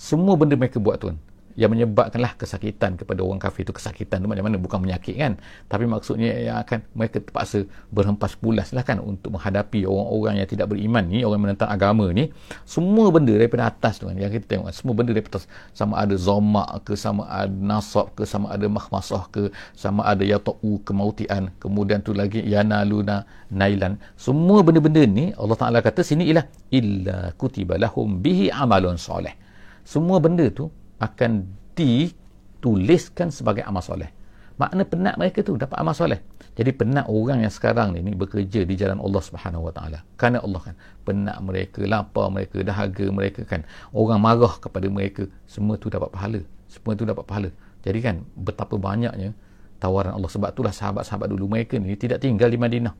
Semua 0.00 0.38
benda 0.40 0.56
mereka 0.56 0.80
buat 0.80 1.02
tuan 1.02 1.18
yang 1.58 1.74
menyebabkanlah 1.74 2.38
kesakitan 2.38 2.94
kepada 2.94 3.26
orang 3.26 3.42
kafir 3.42 3.66
itu 3.66 3.74
kesakitan 3.74 4.22
itu 4.22 4.30
macam 4.30 4.46
mana? 4.46 4.62
Bukan 4.62 4.78
menyakit 4.78 5.18
kan? 5.18 5.42
Tapi 5.66 5.90
maksudnya 5.90 6.30
yang 6.38 6.56
akan 6.62 6.86
mereka 6.94 7.18
terpaksa 7.18 7.66
berhempas 7.90 8.38
pulas 8.38 8.70
lah 8.70 8.86
kan? 8.86 9.02
Untuk 9.02 9.34
menghadapi 9.34 9.82
orang-orang 9.82 10.38
yang 10.38 10.46
tidak 10.46 10.70
beriman 10.70 11.02
ni 11.10 11.26
orang 11.26 11.50
menentang 11.50 11.66
agama 11.66 12.06
ni. 12.14 12.30
Semua 12.62 13.10
benda 13.10 13.34
daripada 13.34 13.66
atas 13.74 13.98
tu 13.98 14.06
kan? 14.06 14.14
Yang 14.14 14.38
kita 14.38 14.46
tengok 14.54 14.70
semua 14.70 14.94
benda 14.94 15.10
daripada 15.10 15.42
atas. 15.42 15.50
Sama 15.74 15.98
ada 15.98 16.14
zomak 16.14 16.86
ke 16.86 16.94
sama 16.94 17.26
ada 17.26 17.50
nasab 17.50 18.14
ke 18.14 18.22
sama 18.22 18.54
ada 18.54 18.66
mahmasah 18.70 19.26
ke 19.34 19.50
sama 19.74 20.06
ada 20.06 20.22
yata'u 20.22 20.78
kemautian 20.86 21.50
kemudian 21.58 21.98
tu 22.06 22.14
lagi 22.14 22.38
yanaluna 22.46 23.26
nailan. 23.50 23.98
Semua 24.14 24.62
benda-benda 24.62 25.02
ni 25.02 25.34
Allah 25.34 25.58
Ta'ala 25.58 25.82
kata 25.82 26.06
sini 26.06 26.30
ialah 26.30 26.46
illa 26.70 27.34
kutiba 27.34 27.74
lahum 27.74 28.22
bihi 28.22 28.46
amalun 28.54 28.94
soleh 28.94 29.48
semua 29.88 30.20
benda 30.20 30.44
tu 30.52 30.68
akan 30.98 31.46
dituliskan 31.78 33.30
sebagai 33.30 33.62
amal 33.62 33.82
soleh. 33.82 34.10
Makna 34.58 34.82
penat 34.82 35.14
mereka 35.14 35.46
tu 35.46 35.54
dapat 35.54 35.78
amal 35.78 35.94
soleh. 35.94 36.18
Jadi 36.58 36.74
penat 36.74 37.06
orang 37.06 37.46
yang 37.46 37.54
sekarang 37.54 37.94
ni, 37.94 38.02
ni 38.02 38.18
bekerja 38.18 38.66
di 38.66 38.74
jalan 38.74 38.98
Allah 38.98 39.22
Subhanahu 39.22 39.70
Wa 39.70 39.72
Taala. 39.78 40.02
Kerana 40.18 40.42
Allah 40.42 40.60
kan 40.66 40.74
penat 41.06 41.38
mereka, 41.38 41.86
lapar 41.86 42.26
mereka, 42.34 42.58
dahaga 42.66 43.06
mereka 43.14 43.46
kan. 43.46 43.62
Orang 43.94 44.18
marah 44.18 44.58
kepada 44.58 44.90
mereka, 44.90 45.30
semua 45.46 45.78
tu 45.78 45.86
dapat 45.86 46.10
pahala. 46.10 46.42
Semua 46.66 46.98
tu 46.98 47.06
dapat 47.06 47.22
pahala. 47.22 47.54
Jadi 47.86 47.98
kan 48.02 48.26
betapa 48.34 48.74
banyaknya 48.74 49.30
tawaran 49.78 50.18
Allah 50.18 50.26
sebab 50.26 50.50
itulah 50.50 50.74
sahabat-sahabat 50.74 51.30
dulu 51.30 51.46
mereka 51.46 51.78
ni 51.78 51.94
tidak 51.94 52.26
tinggal 52.26 52.50
di 52.50 52.58
Madinah. 52.58 52.94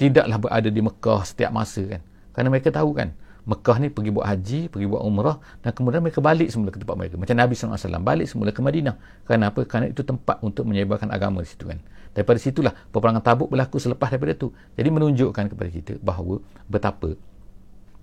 Tidaklah 0.00 0.40
berada 0.40 0.68
di 0.72 0.80
Mekah 0.80 1.20
setiap 1.28 1.52
masa 1.52 1.84
kan. 1.84 2.00
Kerana 2.32 2.48
mereka 2.48 2.72
tahu 2.72 2.96
kan 2.96 3.12
Mekah 3.46 3.78
ni 3.78 3.88
pergi 3.94 4.10
buat 4.10 4.26
haji, 4.26 4.60
pergi 4.74 4.86
buat 4.90 5.06
umrah 5.06 5.38
dan 5.62 5.70
kemudian 5.70 6.02
mereka 6.02 6.18
balik 6.18 6.50
semula 6.50 6.74
ke 6.74 6.82
tempat 6.82 6.98
mereka. 6.98 7.14
Macam 7.14 7.38
Nabi 7.38 7.54
SAW 7.54 8.02
balik 8.02 8.26
semula 8.26 8.50
ke 8.50 8.58
Madinah. 8.58 8.98
Kerana 9.22 9.54
apa? 9.54 9.62
Kerana 9.62 9.86
itu 9.86 10.02
tempat 10.02 10.42
untuk 10.42 10.66
menyebarkan 10.66 11.14
agama 11.14 11.46
di 11.46 11.48
situ 11.48 11.62
kan. 11.62 11.78
Daripada 12.10 12.42
situlah 12.42 12.74
peperangan 12.90 13.22
tabuk 13.22 13.46
berlaku 13.46 13.78
selepas 13.78 14.10
daripada 14.10 14.34
itu. 14.34 14.50
Jadi 14.74 14.88
menunjukkan 14.90 15.44
kepada 15.54 15.70
kita 15.70 15.94
bahawa 16.02 16.42
betapa 16.66 17.14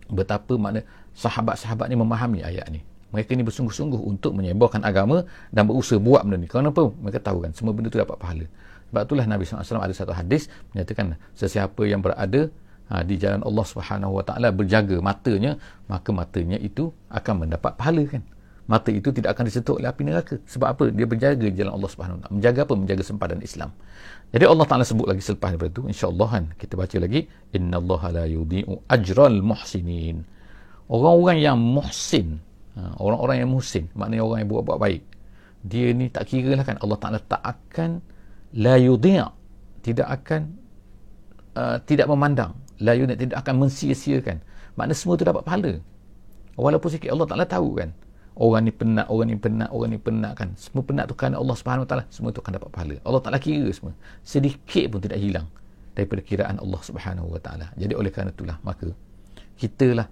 betapa 0.07 0.53
makna 0.55 0.87
sahabat-sahabat 1.11 1.91
ni 1.91 1.95
memahami 1.99 2.39
ayat 2.39 2.67
ni. 2.71 2.79
Mereka 3.11 3.35
ni 3.37 3.43
bersungguh-sungguh 3.45 3.99
untuk 3.99 4.33
menyebarkan 4.33 4.81
agama 4.81 5.27
dan 5.51 5.69
berusaha 5.69 5.99
buat 5.99 6.25
benda 6.25 6.39
ni. 6.39 6.47
Kenapa? 6.47 6.87
Mereka 6.87 7.19
tahu 7.19 7.45
kan 7.45 7.51
semua 7.51 7.75
benda 7.75 7.91
tu 7.91 7.99
dapat 7.99 8.17
pahala. 8.17 8.47
Sebab 8.89 9.01
itulah 9.05 9.25
Nabi 9.25 9.43
SAW 9.45 9.81
ada 9.81 9.93
satu 9.93 10.13
hadis 10.13 10.49
menyatakan 10.73 11.17
sesiapa 11.33 11.81
yang 11.85 12.01
berada 12.01 12.49
ha, 12.89 13.03
di 13.05 13.15
jalan 13.19 13.43
Allah 13.43 13.65
Subhanahu 13.67 14.19
Wa 14.19 14.23
Taala 14.27 14.49
berjaga 14.51 14.97
matanya 14.99 15.59
maka 15.91 16.09
matanya 16.11 16.57
itu 16.59 16.91
akan 17.11 17.47
mendapat 17.47 17.75
pahala 17.79 18.03
kan? 18.07 18.23
Mata 18.63 18.95
itu 18.95 19.11
tidak 19.11 19.35
akan 19.35 19.43
disentuh 19.51 19.75
oleh 19.75 19.91
api 19.91 20.07
neraka. 20.07 20.39
Sebab 20.47 20.67
apa? 20.71 20.83
Dia 20.87 21.03
berjaga 21.03 21.43
di 21.43 21.51
jalan 21.51 21.75
Allah 21.75 21.89
Subhanahu 21.91 22.15
Wa 22.15 22.21
Taala. 22.23 22.33
Menjaga 22.39 22.59
apa? 22.63 22.73
Menjaga 22.79 23.03
sempadan 23.03 23.39
Islam. 23.43 23.69
Jadi 24.31 24.45
Allah 24.47 24.65
Taala 24.65 24.83
sebut 24.87 25.07
lagi 25.11 25.19
selepas 25.19 25.51
daripada 25.51 25.71
itu 25.75 25.83
insyaallah 25.83 26.29
kan 26.31 26.45
kita 26.55 26.73
baca 26.79 26.97
lagi 26.97 27.27
innallaha 27.51 28.07
la 28.15 28.25
yudhi'u 28.25 28.87
ajral 28.87 29.43
muhsinin. 29.43 30.23
Orang-orang 30.87 31.37
yang 31.43 31.59
muhsin 31.59 32.39
ha, 32.77 32.93
orang-orang 32.99 33.45
yang 33.45 33.49
muhsin 33.49 33.85
maknanya 33.93 34.23
orang 34.25 34.39
yang 34.45 34.49
buat-buat 34.49 34.79
baik 34.81 35.01
dia 35.63 35.95
ni 35.95 36.11
tak 36.11 36.27
kira 36.27 36.59
lah 36.59 36.65
kan 36.67 36.77
Allah 36.81 36.97
Taala 36.99 37.19
tak 37.23 37.39
akan 37.39 38.03
la 38.59 38.75
yudhi' 38.75 39.23
tidak 39.83 40.07
akan 40.21 40.41
uh, 41.55 41.77
tidak 41.87 42.07
memandang 42.09 42.51
la 42.83 42.93
yunit 42.99 43.15
tidak 43.15 43.39
akan 43.39 43.63
mensia-siakan. 43.63 44.43
Makna 44.75 44.91
semua 44.91 45.15
tu 45.15 45.23
dapat 45.23 45.47
pahala. 45.47 45.79
Walaupun 46.59 46.89
sikit 46.91 47.09
Allah 47.15 47.27
Ta'ala 47.31 47.45
tahu 47.47 47.79
kan. 47.79 47.89
Orang 48.33 48.65
ni 48.65 48.73
penat 48.73 49.05
orang 49.13 49.29
ni 49.29 49.37
penat 49.37 49.69
orang 49.69 49.89
ni 49.93 49.99
penat 50.01 50.33
kan. 50.35 50.49
Semua 50.57 50.81
penat 50.83 51.05
tu 51.07 51.15
kerana 51.15 51.39
Allah 51.39 51.55
Subhanahu 51.55 51.85
Ta'ala. 51.87 52.03
Semua 52.11 52.33
tu 52.35 52.43
akan 52.43 52.53
dapat 52.59 52.69
pahala. 52.73 52.95
Allah 53.07 53.21
Ta'ala 53.23 53.37
kira 53.39 53.69
semua. 53.71 53.95
Sedikit 54.25 54.89
pun 54.91 54.99
tidak 54.99 55.21
hilang 55.21 55.47
daripada 55.93 56.21
kiraan 56.25 56.57
Allah 56.59 56.81
Subhanahu 56.81 57.29
Wa 57.29 57.39
Ta'ala. 57.39 57.67
Jadi 57.77 57.93
oleh 57.93 58.09
kerana 58.09 58.33
itulah 58.33 58.57
maka 58.65 58.89
kita 59.55 59.87
lah 59.93 60.07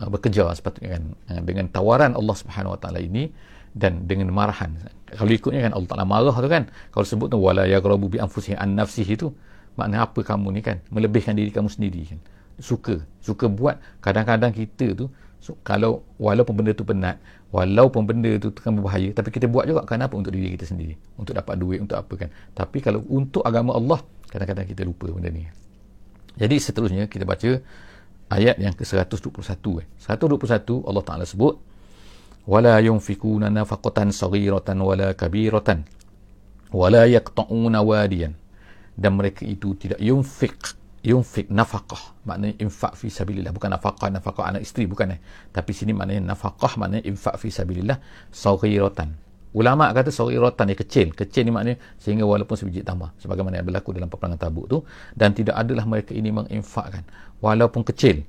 uh, 0.00 0.08
bekerja 0.08 0.48
sepatutnya 0.56 0.96
kan 0.96 1.02
uh, 1.28 1.40
dengan 1.44 1.68
tawaran 1.68 2.16
Allah 2.16 2.36
Subhanahu 2.36 2.74
Wa 2.74 2.80
Ta'ala 2.80 2.98
ini 3.04 3.28
dan 3.76 4.08
dengan 4.08 4.32
marahan. 4.32 4.74
Kalau 5.12 5.28
ikutnya 5.28 5.68
kan 5.68 5.72
Allah 5.76 5.88
Ta'ala 5.88 6.04
marah 6.08 6.36
tu 6.36 6.48
kan. 6.48 6.72
Kalau 6.88 7.04
sebut 7.04 7.28
tu 7.28 7.36
wala 7.36 7.68
yaghrabu 7.68 8.08
bi 8.08 8.16
anfusihi 8.16 8.56
an 8.56 8.80
nafsihi 8.80 9.14
tu 9.20 9.36
makna 9.78 10.02
apa 10.02 10.20
kamu 10.26 10.58
ni 10.58 10.60
kan? 10.60 10.82
Melebihkan 10.90 11.38
diri 11.38 11.54
kamu 11.54 11.70
sendiri 11.70 12.02
kan? 12.10 12.18
Suka. 12.58 12.98
Suka 13.22 13.46
buat. 13.46 13.78
Kadang-kadang 14.02 14.50
kita 14.50 14.98
tu 14.98 15.06
so, 15.38 15.54
kalau 15.62 16.02
walaupun 16.18 16.58
benda 16.58 16.74
tu 16.74 16.82
penat 16.82 17.22
walaupun 17.54 18.04
benda 18.04 18.36
tu 18.42 18.50
kan 18.52 18.74
berbahaya 18.74 19.14
tapi 19.14 19.30
kita 19.30 19.46
buat 19.46 19.70
juga. 19.70 19.86
Kenapa? 19.86 20.18
Untuk 20.18 20.34
diri 20.34 20.58
kita 20.58 20.66
sendiri. 20.66 20.98
Untuk 21.14 21.38
dapat 21.38 21.54
duit 21.54 21.78
untuk 21.78 21.94
apa 21.94 22.26
kan? 22.26 22.28
Tapi 22.58 22.82
kalau 22.82 23.06
untuk 23.06 23.46
agama 23.46 23.78
Allah 23.78 24.02
kadang-kadang 24.26 24.66
kita 24.66 24.82
lupa 24.82 25.06
benda 25.14 25.30
ni. 25.30 25.46
Jadi 26.34 26.56
seterusnya 26.58 27.06
kita 27.06 27.22
baca 27.22 27.62
ayat 28.34 28.60
yang 28.60 28.74
ke-121 28.76 29.82
eh. 29.82 29.86
121 30.02 30.84
Allah 30.84 31.04
Taala 31.06 31.24
sebut 31.24 31.58
wala 32.48 32.80
yunfikuna 32.80 33.52
nafaqatan 33.52 34.08
saghiratan 34.08 34.80
wala 34.80 35.12
kabiratan 35.12 35.84
wala 36.72 37.04
yaqta'una 37.04 37.84
wadiyan 37.84 38.32
dan 38.98 39.14
mereka 39.14 39.46
itu 39.46 39.78
tidak 39.78 40.02
yunfik 40.02 40.74
yunfik 41.06 41.46
nafkah 41.54 42.18
maknanya 42.26 42.58
infak 42.58 42.98
fi 42.98 43.06
sabilillah. 43.06 43.54
Bukan 43.54 43.70
nafkah 43.70 44.10
nafkah 44.10 44.44
anak 44.50 44.66
isteri 44.66 44.90
bukan 44.90 45.14
eh. 45.14 45.20
Tapi 45.54 45.70
sini 45.70 45.94
maknanya 45.94 46.34
nafkah 46.34 46.74
maknanya 46.74 47.06
infak 47.06 47.38
fi 47.38 47.54
sabilillah. 47.54 48.02
Saghiratan. 48.34 49.14
Ulama 49.54 49.88
kata 49.94 50.10
saghiratan 50.10 50.74
yang 50.74 50.80
kecil. 50.82 51.06
Kecil 51.14 51.46
ni 51.46 51.54
maknanya 51.54 51.78
sehingga 52.02 52.26
walaupun 52.26 52.58
sebiji 52.58 52.82
tambah. 52.82 53.14
Sebagaimana 53.22 53.62
yang 53.62 53.66
berlaku 53.70 53.94
dalam 53.94 54.10
peperangan 54.10 54.36
tabuk 54.42 54.66
tu. 54.66 54.78
Dan 55.14 55.30
tidak 55.32 55.54
adalah 55.54 55.86
mereka 55.86 56.12
ini 56.12 56.34
menginfakkan. 56.34 57.06
Walaupun 57.38 57.86
kecil. 57.86 58.26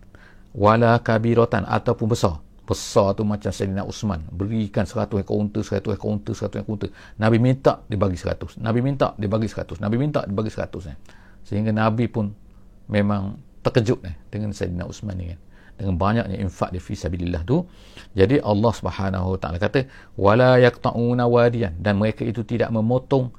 Wala 0.53 1.01
kabiratan 1.01 1.65
ataupun 1.65 2.09
besar 2.09 2.41
besar 2.69 3.17
tu 3.17 3.25
macam 3.25 3.49
Sayyidina 3.49 3.81
Usman. 3.81 4.29
Berikan 4.29 4.85
100 4.85 5.25
ekor 5.25 5.41
unta 5.41 5.65
100 5.65 5.89
ekor 5.89 6.09
unta 6.13 6.37
100 6.37 6.61
ekor 6.61 6.77
unta. 6.77 6.85
Nabi 7.17 7.41
minta 7.41 7.81
dia 7.89 7.97
bagi 7.97 8.13
100 8.13 8.61
Nabi 8.61 8.79
minta 8.85 9.17
dia 9.17 9.25
bagi 9.25 9.49
100 9.49 9.81
Nabi 9.81 9.95
minta 9.97 10.21
dia 10.21 10.35
bagi 10.37 10.53
100 10.53 10.93
eh. 10.93 10.97
sehingga 11.49 11.73
Nabi 11.73 12.05
pun 12.05 12.29
memang 12.85 13.41
terkejut 13.65 14.05
eh, 14.05 14.13
dengan 14.29 14.53
Sayyidina 14.53 14.85
Usman 14.85 15.17
ni 15.17 15.33
kan. 15.33 15.41
Dengan 15.81 15.95
banyaknya 15.97 16.37
infak 16.37 16.69
di 16.69 16.77
fisabilillah 16.77 17.41
tu. 17.41 17.65
Jadi 18.13 18.37
Allah 18.37 18.69
Subhanahu 18.69 19.41
taala 19.41 19.57
kata 19.57 19.89
wala 20.13 20.61
yaqtauna 20.61 21.25
wadiyan. 21.25 21.81
Dan 21.81 21.97
mereka 21.97 22.21
itu 22.21 22.45
tidak 22.45 22.69
memotong 22.69 23.33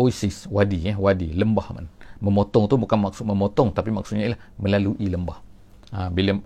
oasis 0.00 0.48
wadi 0.48 0.88
eh 0.88 0.96
wadi 0.96 1.36
lembah 1.36 1.68
man. 1.76 1.84
Memotong 2.24 2.64
tu 2.64 2.80
bukan 2.80 2.96
maksud 2.96 3.28
memotong 3.28 3.76
tapi 3.76 3.92
maksudnya 3.92 4.32
ialah 4.32 4.40
melalui 4.56 5.04
lembah. 5.04 5.50
Ha, 5.90 6.06
bila 6.06 6.38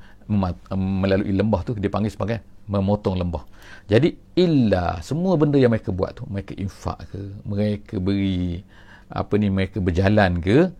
melalui 0.75 1.33
lembah 1.37 1.61
tu 1.67 1.77
dia 1.77 1.93
panggil 1.93 2.13
sebagai 2.13 2.41
memotong 2.65 3.21
lembah. 3.21 3.45
Jadi 3.85 4.17
illa 4.37 4.99
semua 5.05 5.37
benda 5.37 5.61
yang 5.61 5.73
mereka 5.73 5.93
buat 5.93 6.17
tu, 6.17 6.25
mereka 6.29 6.57
infak 6.57 7.13
ke, 7.13 7.21
mereka 7.45 8.01
beri 8.01 8.65
apa 9.13 9.35
ni 9.37 9.53
mereka 9.53 9.85
berjalan 9.85 10.41
ke 10.41 10.73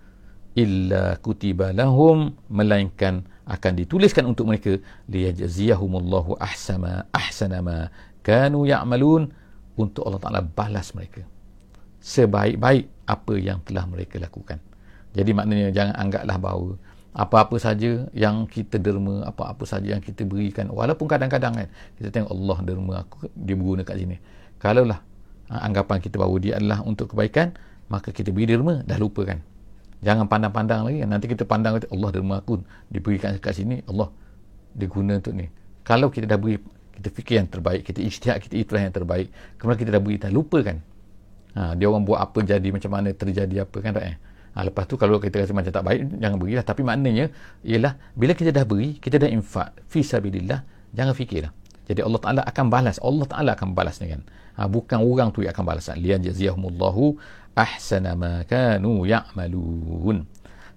illa 0.57 1.19
kutiba 1.21 1.75
lahum 1.77 2.33
melainkan 2.49 3.27
akan 3.45 3.73
dituliskan 3.77 4.25
untuk 4.25 4.49
mereka 4.49 4.81
liyajziyahumullahu 5.13 6.41
ahsama 6.41 7.05
ahsana 7.13 7.61
ma 7.61 7.93
kanu 8.25 8.65
ya'malun 8.65 9.29
untuk 9.77 10.09
Allah 10.09 10.23
Taala 10.23 10.41
balas 10.41 10.97
mereka 10.97 11.21
sebaik-baik 12.01 12.89
apa 13.05 13.35
yang 13.41 13.61
telah 13.65 13.85
mereka 13.89 14.21
lakukan. 14.21 14.61
Jadi 15.17 15.31
maknanya 15.33 15.69
jangan 15.73 15.95
anggaplah 15.97 16.37
bahawa 16.37 16.71
apa-apa 17.15 17.57
saja 17.63 18.11
yang 18.11 18.43
kita 18.51 18.75
derma 18.75 19.23
apa-apa 19.23 19.63
saja 19.63 19.95
yang 19.95 20.03
kita 20.03 20.27
berikan. 20.27 20.67
Walaupun 20.75 21.07
kadang-kadang 21.07 21.55
kan 21.55 21.69
kita 21.95 22.11
tengok 22.11 22.31
Allah 22.35 22.59
derma 22.67 22.95
aku 23.07 23.31
dia 23.39 23.55
berguna 23.55 23.87
kat 23.87 24.03
sini. 24.03 24.19
Kalaulah 24.59 24.99
ha, 25.47 25.63
anggapan 25.63 26.03
kita 26.03 26.19
bahawa 26.19 26.37
dia 26.43 26.59
adalah 26.59 26.83
untuk 26.83 27.15
kebaikan 27.15 27.55
maka 27.87 28.11
kita 28.11 28.35
beri 28.35 28.51
derma. 28.51 28.83
Dah 28.83 28.99
lupa 28.99 29.23
kan? 29.23 29.39
Jangan 30.03 30.27
pandang-pandang 30.27 30.91
lagi. 30.91 31.07
Nanti 31.07 31.31
kita 31.31 31.47
pandang 31.47 31.79
Allah 31.79 32.11
derma 32.11 32.43
aku 32.43 32.59
diberikan 32.91 33.39
kat 33.39 33.55
sini 33.55 33.79
Allah 33.87 34.11
diguna 34.75 35.23
untuk 35.23 35.39
ni. 35.39 35.47
Kalau 35.87 36.11
kita 36.11 36.27
dah 36.27 36.37
beri 36.37 36.59
kita 36.99 37.09
fikir 37.15 37.35
yang 37.39 37.51
terbaik 37.51 37.83
kita 37.87 38.03
ijtihad 38.03 38.39
kita 38.43 38.55
ikhlas 38.55 38.87
yang 38.87 38.95
terbaik 38.95 39.27
kemudian 39.59 39.79
kita 39.83 39.91
dah 39.95 40.03
beri 40.03 40.17
dah 40.19 40.31
lupa 40.35 40.59
kan? 40.67 40.83
Ha, 41.55 41.79
dia 41.79 41.87
orang 41.87 42.03
buat 42.03 42.19
apa 42.19 42.43
jadi 42.43 42.75
macam 42.75 42.91
mana 42.91 43.15
terjadi 43.15 43.63
apa 43.63 43.79
kan 43.79 43.95
tak 43.95 44.03
eh 44.11 44.17
Ha, 44.55 44.63
lepas 44.63 44.87
tu 44.87 44.95
kalau 44.95 45.19
kita 45.19 45.43
rasa 45.43 45.51
macam 45.51 45.75
tak 45.75 45.83
baik, 45.83 46.15
jangan 46.23 46.39
berilah. 46.39 46.63
Tapi 46.63 46.87
maknanya 46.87 47.27
ialah 47.67 47.99
bila 48.15 48.39
kita 48.39 48.55
dah 48.55 48.63
beri, 48.63 49.03
kita 49.03 49.19
dah 49.19 49.27
infak 49.27 49.75
fi 49.91 50.07
sabilillah, 50.07 50.63
jangan 50.95 51.11
fikirlah. 51.11 51.51
Jadi 51.91 52.01
Allah 52.01 52.21
Taala 52.23 52.41
akan 52.47 52.67
balas. 52.71 52.97
Allah 53.03 53.27
Taala 53.27 53.51
akan 53.59 53.69
balas 53.75 53.99
kan. 53.99 54.23
Ha, 54.55 54.71
bukan 54.71 55.03
orang 55.03 55.35
tu 55.35 55.43
yang 55.43 55.51
akan 55.51 55.65
balas. 55.67 55.91
Lian 55.99 56.23
jaziyahumullahu 56.23 57.19
ahsana 57.59 58.15
ma 58.15 58.47
kanu 58.47 59.03
ya'malun. 59.03 60.23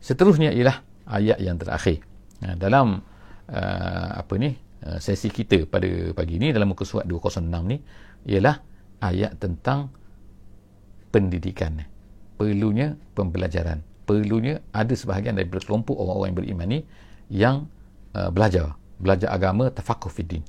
Seterusnya 0.02 0.52
ialah 0.52 0.82
ayat 1.06 1.38
yang 1.38 1.62
terakhir. 1.62 2.02
Ha, 2.42 2.58
dalam 2.58 3.06
uh, 3.50 4.10
apa 4.18 4.34
ni? 4.42 4.58
Uh, 4.78 5.02
sesi 5.02 5.34
kita 5.34 5.66
pada 5.66 5.90
pagi 6.13 6.38
ni 6.38 6.54
dalam 6.54 6.70
muka 6.70 6.86
surat 6.86 7.10
206 7.10 7.50
ni 7.66 7.82
ialah 8.30 8.62
ayat 9.02 9.38
tentang 9.42 9.90
pendidikan 11.10 11.82
perlunya 12.38 12.95
pembelajaran. 13.17 13.82
Perlunya 14.08 14.63
ada 14.71 14.93
sebahagian 14.95 15.36
daripada 15.36 15.65
kelompok 15.67 16.00
orang-orang 16.00 16.32
yang 16.32 16.39
beriman 16.39 16.67
ni 16.69 16.80
yang 17.28 17.56
uh, 18.15 18.32
belajar. 18.32 18.78
Belajar 18.97 19.30
agama 19.30 19.69
tafakuh 19.69 20.10
fiddin 20.10 20.41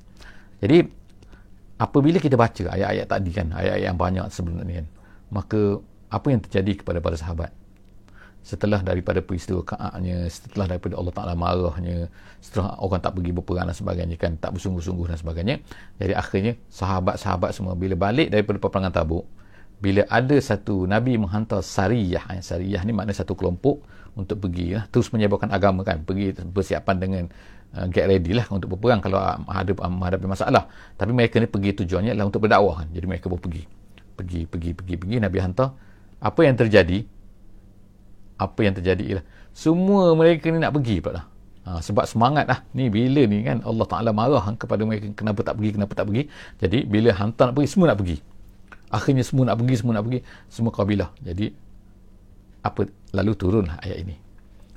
jadi 0.59 0.87
apabila 1.79 2.19
kita 2.19 2.35
baca 2.35 2.75
ayat-ayat 2.75 3.07
tadi 3.07 3.31
kan 3.31 3.47
ayat-ayat 3.55 3.87
yang 3.87 3.99
banyak 3.99 4.25
sebelum 4.29 4.59
ni 4.67 4.83
kan 4.83 4.87
maka 5.31 5.79
apa 6.11 6.27
yang 6.33 6.41
terjadi 6.43 6.83
kepada 6.83 6.99
para 6.99 7.15
sahabat? 7.15 7.53
Setelah 8.39 8.81
daripada 8.81 9.19
peristiwa 9.19 9.61
kaaknya 9.61 10.25
setelah 10.31 10.65
daripada 10.65 10.95
Allah 10.95 11.13
Ta'ala 11.13 11.33
marahnya 11.35 12.07
setelah 12.39 12.79
orang 12.81 13.03
tak 13.03 13.13
pergi 13.19 13.31
berperang 13.35 13.67
dan 13.67 13.75
sebagainya 13.75 14.15
kan 14.15 14.39
tak 14.39 14.55
bersungguh-sungguh 14.55 15.11
dan 15.11 15.17
sebagainya 15.19 15.55
jadi 15.99 16.15
akhirnya 16.15 16.55
sahabat-sahabat 16.71 17.51
semua 17.51 17.75
bila 17.75 17.99
balik 17.99 18.31
daripada 18.31 18.57
peperangan 18.57 18.95
tabuk 18.95 19.27
bila 19.79 20.03
ada 20.11 20.35
satu 20.43 20.83
Nabi 20.83 21.15
menghantar 21.15 21.63
sariyah 21.63 22.35
eh, 22.35 22.41
sariyah 22.43 22.83
ni 22.83 22.91
makna 22.91 23.15
satu 23.15 23.31
kelompok 23.31 23.79
untuk 24.19 24.43
pergi 24.43 24.75
lah, 24.75 24.83
terus 24.91 25.07
menyebarkan 25.15 25.47
agama 25.55 25.87
kan 25.87 26.03
pergi 26.03 26.35
bersiapan 26.35 26.95
dengan 26.99 27.23
uh, 27.79 27.87
get 27.87 28.11
ready 28.11 28.35
lah 28.35 28.43
untuk 28.51 28.75
berperang 28.75 28.99
kalau 28.99 29.23
ada 29.47 29.71
menghadapi 29.87 30.27
masalah. 30.27 30.67
Tapi 30.99 31.15
mereka 31.15 31.39
ni 31.39 31.47
pergi 31.47 31.71
tujuannya 31.79 32.11
adalah 32.11 32.27
untuk 32.27 32.43
berdakwah 32.43 32.83
kan. 32.83 32.87
Jadi 32.91 33.05
mereka 33.07 33.31
pun 33.31 33.39
pergi 33.39 33.63
pergi 34.19 34.43
pergi 34.43 34.71
pergi 34.75 34.95
pergi. 34.99 35.15
Nabi 35.23 35.37
hantar. 35.39 35.69
Apa 36.19 36.43
yang 36.43 36.59
terjadi? 36.59 36.99
Apa 38.35 38.59
yang 38.67 38.75
terjadi 38.75 39.03
ialah 39.07 39.25
semua 39.55 40.11
mereka 40.19 40.51
ni 40.51 40.59
nak 40.59 40.75
pergi 40.75 40.99
pula. 40.99 41.23
Ha, 41.63 41.79
sebab 41.79 42.03
semangat 42.03 42.43
lah. 42.51 42.59
Ni 42.75 42.91
bila 42.91 43.23
ni 43.23 43.47
kan 43.47 43.63
Allah 43.63 43.87
Ta'ala 43.87 44.11
marah 44.11 44.43
kepada 44.59 44.83
mereka 44.83 45.07
kenapa 45.15 45.39
tak 45.47 45.55
pergi 45.55 45.71
kenapa 45.79 45.95
tak 45.95 46.05
pergi. 46.11 46.23
Jadi 46.59 46.79
bila 46.83 47.15
hantar 47.15 47.51
nak 47.51 47.55
pergi 47.55 47.69
semua 47.71 47.95
nak 47.95 48.03
pergi 48.03 48.19
akhirnya 48.89 49.23
semua 49.25 49.49
nak 49.49 49.61
pergi 49.61 49.75
semua 49.79 49.93
nak 49.97 50.05
pergi 50.09 50.19
semua 50.49 50.71
kabilah. 50.73 51.09
Jadi 51.21 51.47
apa 52.65 52.81
lalu 53.15 53.31
turunlah 53.37 53.77
ayat 53.79 53.97
ini. 54.03 54.15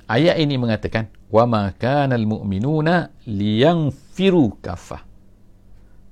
Ayat 0.07 0.35
ini 0.39 0.55
mengatakan 0.55 1.09
wa 1.33 1.43
ma 1.49 1.63
kana 1.73 2.15
al 2.15 2.25
mu'minuna 2.29 3.09
liyanfiru 3.25 4.61
kafah. 4.61 5.01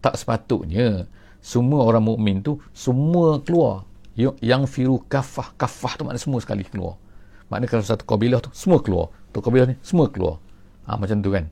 Tak 0.01 0.17
sepatutnya 0.17 1.05
semua 1.41 1.85
orang 1.85 2.05
mukmin 2.05 2.41
tu 2.41 2.61
semua 2.73 3.41
keluar. 3.41 3.85
Yang 4.17 4.63
firu 4.69 5.01
kafah. 5.07 5.57
Kafah 5.57 5.97
tu 5.97 6.05
makna 6.05 6.21
semua 6.21 6.37
sekali 6.43 6.61
keluar. 6.61 6.99
Maknanya 7.49 7.69
kalau 7.69 7.83
satu 7.85 8.05
kabilah 8.05 8.39
tu 8.43 8.53
semua 8.53 8.77
keluar. 8.77 9.09
Tu 9.33 9.41
kabilah 9.41 9.73
ni 9.73 9.75
semua 9.81 10.09
keluar. 10.13 10.37
Ha, 10.85 10.97
macam 10.97 11.17
tu 11.21 11.29
kan. 11.33 11.49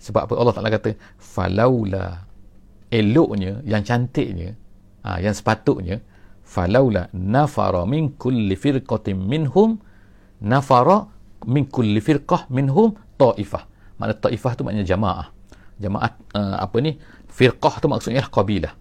Sebab 0.00 0.28
apa? 0.28 0.34
Allah 0.36 0.54
Taala 0.56 0.70
kata 0.72 0.90
falaula. 1.20 2.24
Eloknya 2.88 3.60
yang 3.66 3.82
cantiknya 3.84 4.56
ha, 5.04 5.20
yang 5.20 5.36
sepatutnya 5.36 6.00
falaula 6.42 7.12
nafara 7.12 7.84
min 7.84 8.16
kulli 8.16 8.56
firqatin 8.56 9.14
minhum 9.14 9.78
nafara 10.40 11.06
min 11.44 11.68
kulli 11.68 12.00
firqah 12.00 12.48
minhum 12.48 12.96
taifah. 13.20 13.68
Makna 14.00 14.14
taifah 14.18 14.52
tu 14.58 14.66
maknanya 14.66 14.88
jamaah. 14.88 15.28
Jamaah 15.78 16.10
uh, 16.34 16.56
apa 16.64 16.76
ni? 16.82 16.96
Firqah 17.30 17.78
tu 17.78 17.86
maksudnya 17.86 18.26
kabilah. 18.26 18.72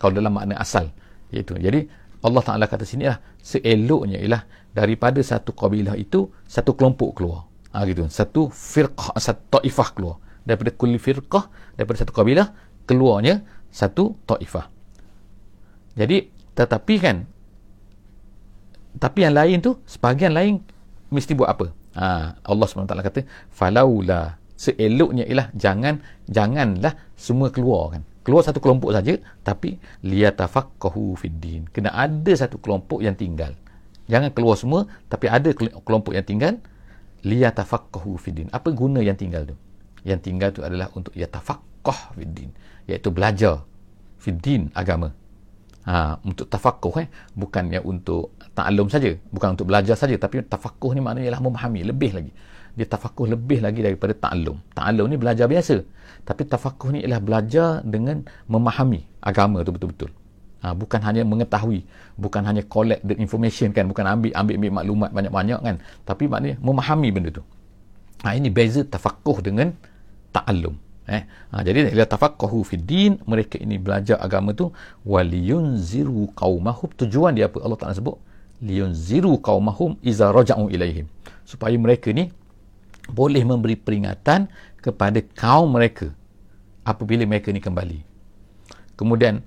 Kalau 0.00 0.14
dalam 0.14 0.32
makna 0.32 0.56
asal 0.56 0.88
iaitu. 1.34 1.58
Jadi 1.60 1.84
Allah 2.22 2.42
Taala 2.46 2.64
kata 2.70 2.86
sini 2.86 3.10
lah 3.10 3.18
seeloknya 3.42 4.22
ialah 4.22 4.42
daripada 4.70 5.18
satu 5.20 5.52
kabilah 5.52 5.98
itu 5.98 6.30
satu 6.46 6.78
kelompok 6.78 7.18
keluar 7.18 7.50
ha, 7.74 7.82
gitu 7.84 8.06
satu 8.06 8.48
firqah 8.48 9.18
satu 9.18 9.58
taifah 9.58 9.88
keluar 9.92 10.16
daripada 10.46 10.70
kulli 10.72 10.96
firqah 11.02 11.50
daripada 11.74 11.98
satu 12.06 12.14
kabilah 12.14 12.54
keluarnya 12.86 13.42
satu 13.68 14.16
taifah 14.24 14.70
jadi 15.98 16.28
tetapi 16.52 16.94
kan 17.00 17.16
tapi 19.00 19.24
yang 19.24 19.34
lain 19.34 19.58
tu 19.64 19.80
sebahagian 19.88 20.36
lain 20.36 20.60
mesti 21.08 21.32
buat 21.32 21.48
apa 21.48 21.66
ha, 21.96 22.36
Allah 22.44 22.66
SWT 22.68 22.92
kata 22.92 23.20
falaula 23.48 24.36
seeloknya 24.56 25.24
ialah 25.26 25.48
jangan 25.56 26.00
janganlah 26.28 26.94
semua 27.16 27.48
keluar 27.48 27.96
kan 27.98 28.02
keluar 28.22 28.44
satu 28.44 28.62
kelompok 28.62 28.94
saja 28.94 29.18
tapi 29.42 29.80
liyatafaqahu 30.04 31.18
fid 31.18 31.36
din 31.40 31.62
kena 31.72 31.90
ada 31.90 32.32
satu 32.36 32.60
kelompok 32.60 33.02
yang 33.02 33.16
tinggal 33.16 33.56
Jangan 34.10 34.30
keluar 34.34 34.56
semua 34.58 34.80
tapi 35.06 35.30
ada 35.30 35.54
kelompok 35.56 36.12
yang 36.12 36.26
tinggal 36.26 36.58
liyatafaqqahu 37.22 38.18
fiddin. 38.18 38.50
Apa 38.50 38.74
guna 38.74 38.98
yang 38.98 39.14
tinggal 39.14 39.46
tu? 39.46 39.56
Yang 40.02 40.20
tinggal 40.26 40.50
tu 40.50 40.66
adalah 40.66 40.90
untuk 40.98 41.14
yatafaqqah 41.14 42.18
fiddin, 42.18 42.50
iaitu 42.90 43.14
belajar 43.14 43.62
fiddin 44.18 44.74
agama. 44.74 45.14
Ha, 45.82 46.14
untuk 46.22 46.46
tafaqquh 46.46 46.94
eh 47.02 47.08
bukannya 47.34 47.82
untuk 47.82 48.38
taklum 48.54 48.86
saja, 48.86 49.18
bukan 49.34 49.58
untuk 49.58 49.66
belajar 49.66 49.98
saja 49.98 50.14
tapi 50.14 50.46
tafaqquh 50.46 50.94
ni 50.94 51.02
maknanya 51.02 51.26
ialah 51.32 51.42
memahami 51.42 51.80
lebih 51.90 52.10
lagi. 52.14 52.32
Dia 52.78 52.86
tafaqquh 52.86 53.26
lebih 53.26 53.60
lagi 53.60 53.82
daripada 53.82 54.14
taklum. 54.14 54.62
Taklum 54.72 55.10
ni 55.10 55.18
belajar 55.18 55.50
biasa. 55.50 55.82
Tapi 56.22 56.42
tafaqquh 56.46 56.88
ni 56.94 56.98
ialah 57.02 57.18
belajar 57.18 57.82
dengan 57.82 58.22
memahami 58.46 59.02
agama 59.18 59.66
tu 59.66 59.74
betul-betul 59.74 60.22
ha, 60.62 60.72
bukan 60.72 61.00
hanya 61.02 61.22
mengetahui 61.26 61.82
bukan 62.16 62.42
hanya 62.46 62.62
collect 62.64 63.02
the 63.02 63.18
information 63.18 63.74
kan 63.74 63.90
bukan 63.90 64.06
ambil 64.06 64.30
ambil, 64.38 64.54
ambil 64.56 64.70
maklumat 64.82 65.10
banyak-banyak 65.10 65.60
kan 65.60 65.76
tapi 66.06 66.30
maknanya 66.30 66.56
memahami 66.62 67.08
benda 67.10 67.30
tu 67.34 67.42
ha, 68.22 68.32
ini 68.38 68.48
beza 68.48 68.86
tafakuh 68.86 69.42
dengan 69.42 69.74
ta'allum 70.30 70.78
eh? 71.08 71.22
Ha, 71.26 71.62
jadi 71.66 71.90
bila 71.90 72.06
tafaqahu 72.06 72.62
fi 72.66 72.76
din 72.78 73.18
mereka 73.26 73.58
ini 73.58 73.78
belajar 73.78 74.18
agama 74.22 74.54
tu 74.54 74.70
waliyunziru 75.02 76.30
qaumahum. 76.36 76.90
Tujuan 76.98 77.34
dia 77.34 77.50
apa? 77.50 77.58
Allah 77.62 77.78
Taala 77.78 77.94
sebut 77.96 78.18
liyunziru 78.62 79.42
qaumahum 79.42 79.98
iza 80.06 80.30
raja'u 80.30 80.70
ilaihim. 80.70 81.10
Supaya 81.42 81.74
mereka 81.74 82.14
ni 82.14 82.30
boleh 83.10 83.42
memberi 83.42 83.74
peringatan 83.74 84.46
kepada 84.78 85.18
kaum 85.34 85.74
mereka 85.74 86.14
apabila 86.86 87.26
mereka 87.26 87.50
ni 87.50 87.58
kembali. 87.58 87.98
Kemudian 88.94 89.42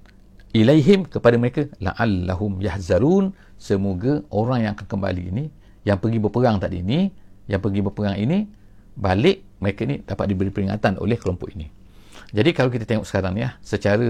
ilaihim 0.52 1.08
kepada 1.08 1.39
mereka 1.39 1.72
la'allahum 1.80 2.60
yahzarun. 2.60 3.32
Semoga 3.56 4.20
orang 4.36 4.68
yang 4.68 4.72
akan 4.76 4.88
kembali 4.88 5.24
ini 5.32 5.48
yang 5.88 5.96
pergi 5.96 6.20
berperang 6.20 6.60
tadi 6.60 6.84
ini 6.84 7.08
yang 7.48 7.63
pergi 7.63 7.80
berperang 7.80 8.20
ini 8.20 8.44
balik 8.95 9.43
mereka 9.60 9.84
ni 9.84 10.01
dapat 10.01 10.25
diberi 10.31 10.51
peringatan 10.51 10.99
oleh 10.99 11.19
kelompok 11.19 11.51
ini. 11.55 11.67
Jadi 12.31 12.49
kalau 12.51 12.73
kita 12.73 12.84
tengok 12.84 13.05
sekarang 13.08 13.38
ni 13.38 13.45
ya 13.45 13.55
secara 13.62 14.03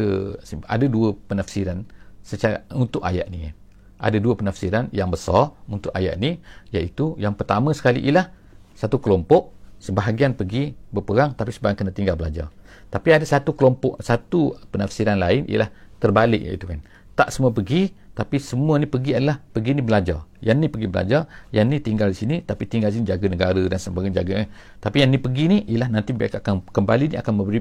ada 0.66 0.86
dua 0.86 1.14
penafsiran 1.28 1.86
secara 2.26 2.66
untuk 2.74 3.02
ayat 3.06 3.30
ni. 3.30 3.52
Ada 3.96 4.20
dua 4.20 4.36
penafsiran 4.36 4.92
yang 4.92 5.08
besar 5.10 5.56
untuk 5.66 5.90
ayat 5.96 6.20
ni 6.20 6.38
iaitu 6.70 7.16
yang 7.18 7.34
pertama 7.34 7.72
sekali 7.72 8.04
ialah 8.04 8.30
satu 8.76 9.00
kelompok 9.00 9.56
sebahagian 9.80 10.36
pergi 10.36 10.76
berperang 10.92 11.34
tapi 11.38 11.52
sebahagian 11.54 11.88
kena 11.88 11.92
tinggal 11.94 12.16
belajar. 12.18 12.52
Tapi 12.90 13.10
ada 13.12 13.26
satu 13.26 13.56
kelompok 13.56 14.00
satu 14.04 14.56
penafsiran 14.70 15.18
lain 15.20 15.48
ialah 15.48 15.72
terbalik 16.00 16.44
itu 16.44 16.66
kan 16.68 16.80
tak 17.16 17.32
semua 17.32 17.50
pergi 17.50 17.90
tapi 18.16 18.40
semua 18.40 18.80
ni 18.80 18.88
pergi 18.88 19.20
adalah 19.20 19.44
pergi 19.44 19.76
ni 19.76 19.84
belajar. 19.84 20.24
Yang 20.40 20.58
ni 20.58 20.68
pergi 20.72 20.88
belajar 20.88 21.22
yang 21.52 21.68
ni 21.68 21.84
tinggal 21.84 22.16
di 22.16 22.18
sini 22.18 22.36
tapi 22.40 22.64
tinggal 22.64 22.88
di 22.88 23.04
sini 23.04 23.06
jaga 23.12 23.28
negara 23.28 23.60
dan 23.68 23.76
sebagainya 23.76 24.24
jaga 24.24 24.34
eh. 24.46 24.48
tapi 24.80 25.04
yang 25.04 25.12
ni 25.12 25.20
pergi 25.20 25.44
ni 25.52 25.58
ialah 25.68 25.92
nanti 25.92 26.16
mereka 26.16 26.40
akan 26.40 26.64
kembali 26.72 27.12
ni 27.12 27.16
akan 27.20 27.34
memberi 27.36 27.60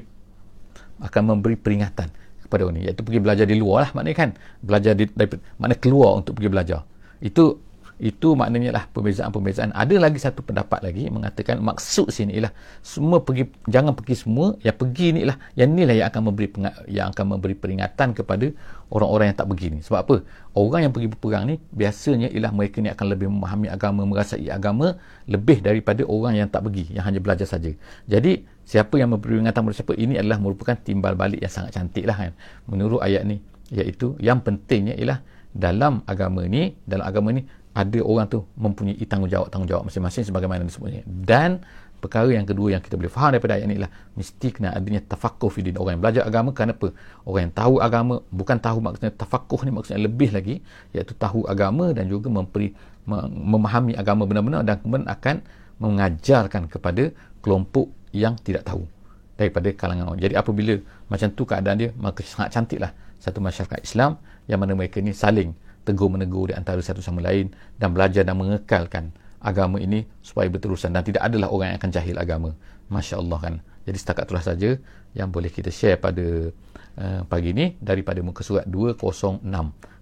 akan 1.03 1.21
memberi 1.27 1.59
peringatan 1.59 2.07
kepada 2.47 2.61
orang 2.63 2.79
ni. 2.79 2.81
Iaitu 2.87 3.03
pergi 3.03 3.19
belajar 3.19 3.45
di 3.45 3.59
luar 3.59 3.89
lah 3.89 3.91
maknanya 3.91 4.15
kan. 4.15 4.29
Belajar 4.63 4.95
di, 4.95 5.11
dari, 5.11 5.27
maknanya 5.59 5.79
keluar 5.83 6.11
untuk 6.15 6.39
pergi 6.39 6.47
belajar. 6.47 6.79
Itu 7.19 7.59
itu 7.95 8.35
maknanya 8.35 8.75
lah 8.75 8.83
perbezaan-perbezaan. 8.91 9.71
Ada 9.71 9.95
lagi 9.95 10.19
satu 10.19 10.43
pendapat 10.43 10.83
lagi 10.83 11.07
mengatakan 11.07 11.63
maksud 11.63 12.11
sini 12.11 12.35
ialah 12.35 12.51
semua 12.83 13.23
pergi 13.23 13.47
jangan 13.71 13.95
pergi 13.95 14.15
semua 14.19 14.59
yang 14.59 14.75
pergi 14.75 15.15
ni 15.15 15.21
lah. 15.23 15.39
Yang 15.55 15.69
ni 15.71 15.83
lah 15.87 15.95
yang 15.95 16.07
akan 16.11 16.21
memberi 16.27 16.47
yang 16.91 17.07
akan 17.15 17.25
memberi 17.39 17.55
peringatan 17.55 18.11
kepada 18.11 18.51
orang-orang 18.91 19.31
yang 19.31 19.37
tak 19.39 19.47
pergi 19.47 19.67
ni. 19.71 19.79
Sebab 19.79 19.99
apa? 20.03 20.15
Orang 20.59 20.79
yang 20.83 20.91
pergi 20.91 21.07
berperang 21.07 21.43
ni 21.47 21.55
biasanya 21.71 22.27
ialah 22.35 22.51
mereka 22.51 22.83
ni 22.83 22.91
akan 22.91 23.05
lebih 23.07 23.27
memahami 23.31 23.67
agama 23.71 24.01
merasai 24.03 24.47
agama 24.51 24.99
lebih 25.31 25.63
daripada 25.63 26.03
orang 26.03 26.35
yang 26.35 26.47
tak 26.51 26.67
pergi 26.67 26.91
yang 26.91 27.07
hanya 27.07 27.23
belajar 27.23 27.47
saja. 27.47 27.71
Jadi 28.11 28.43
siapa 28.67 28.99
yang 28.99 29.15
memberi 29.15 29.39
peringatan 29.39 29.63
kepada 29.63 29.75
siapa 29.79 29.93
ini 29.95 30.19
adalah 30.19 30.43
merupakan 30.43 30.75
timbal 30.75 31.15
balik 31.15 31.39
yang 31.39 31.53
sangat 31.53 31.79
cantik 31.79 32.03
lah 32.03 32.19
kan. 32.19 32.35
Menurut 32.67 32.99
ayat 32.99 33.23
ni 33.23 33.39
iaitu 33.71 34.19
yang 34.19 34.43
pentingnya 34.43 34.99
ialah 34.99 35.23
dalam 35.55 36.03
agama 36.03 36.43
ni 36.43 36.75
dalam 36.83 37.07
agama 37.07 37.31
ni 37.31 37.47
ada 37.75 37.99
orang 37.99 38.25
tu 38.31 38.39
mempunyai 38.55 39.03
tanggungjawab-tanggungjawab 39.03 39.91
masing-masing 39.91 40.23
sebagaimana 40.31 40.63
disebutnya. 40.63 41.03
Dan 41.03 41.59
perkara 41.99 42.31
yang 42.31 42.47
kedua 42.47 42.71
yang 42.71 42.79
kita 42.79 42.95
boleh 42.95 43.11
faham 43.11 43.35
daripada 43.35 43.59
ayat 43.59 43.67
ini 43.67 43.75
ialah 43.75 43.91
mesti 44.15 44.47
kena 44.55 44.71
adanya 44.71 45.03
tafakuh 45.03 45.51
fi. 45.51 45.59
Orang 45.75 45.99
yang 45.99 46.03
belajar 46.03 46.23
agama 46.23 46.55
kenapa? 46.55 46.95
Orang 47.27 47.51
yang 47.51 47.53
tahu 47.53 47.83
agama 47.83 48.23
bukan 48.31 48.57
tahu 48.63 48.79
maksudnya 48.79 49.11
tafakuh 49.11 49.59
ni 49.67 49.71
maksudnya 49.75 49.99
lebih 50.07 50.31
lagi 50.31 50.63
iaitu 50.95 51.11
tahu 51.19 51.43
agama 51.51 51.91
dan 51.91 52.07
juga 52.07 52.31
memperi, 52.31 52.71
memahami 53.05 53.99
agama 53.99 54.23
benar-benar 54.23 54.63
dan 54.63 54.79
kemudian 54.79 55.11
akan 55.11 55.35
mengajarkan 55.83 56.71
kepada 56.71 57.11
kelompok 57.43 57.91
yang 58.15 58.39
tidak 58.39 58.63
tahu. 58.63 58.87
daripada 59.35 59.67
kalangan 59.75 60.15
orang. 60.15 60.21
Jadi 60.23 60.35
apabila 60.39 60.73
macam 61.11 61.27
tu 61.35 61.43
keadaan 61.43 61.75
dia, 61.75 61.89
maka 61.99 62.23
sangat 62.23 62.55
cantiklah 62.55 62.95
satu 63.19 63.43
masyarakat 63.43 63.83
Islam 63.83 64.15
yang 64.47 64.63
mana 64.63 64.79
mereka 64.79 65.03
ni 65.03 65.11
saling 65.11 65.51
tegur 65.85 66.09
menegur 66.09 66.49
di 66.49 66.57
antara 66.57 66.81
satu 66.81 66.99
sama 66.99 67.21
lain 67.21 67.53
dan 67.77 67.93
belajar 67.93 68.25
dan 68.25 68.35
mengekalkan 68.35 69.13
agama 69.39 69.77
ini 69.77 70.09
supaya 70.25 70.49
berterusan 70.49 70.89
dan 70.89 71.05
tidak 71.05 71.21
adalah 71.21 71.53
orang 71.53 71.67
yang 71.73 71.77
akan 71.77 71.91
jahil 71.93 72.17
agama. 72.17 72.51
Masya 72.89 73.21
Allah 73.21 73.39
kan. 73.39 73.55
Jadi 73.85 73.97
setakat 74.01 74.25
itulah 74.25 74.41
saja 74.41 74.69
yang 75.13 75.29
boleh 75.29 75.53
kita 75.53 75.69
share 75.69 76.01
pada 76.01 76.49
uh, 76.97 77.21
pagi 77.29 77.53
ini 77.53 77.77
daripada 77.77 78.17
muka 78.25 78.41
surat 78.41 78.65
206. 78.65 79.45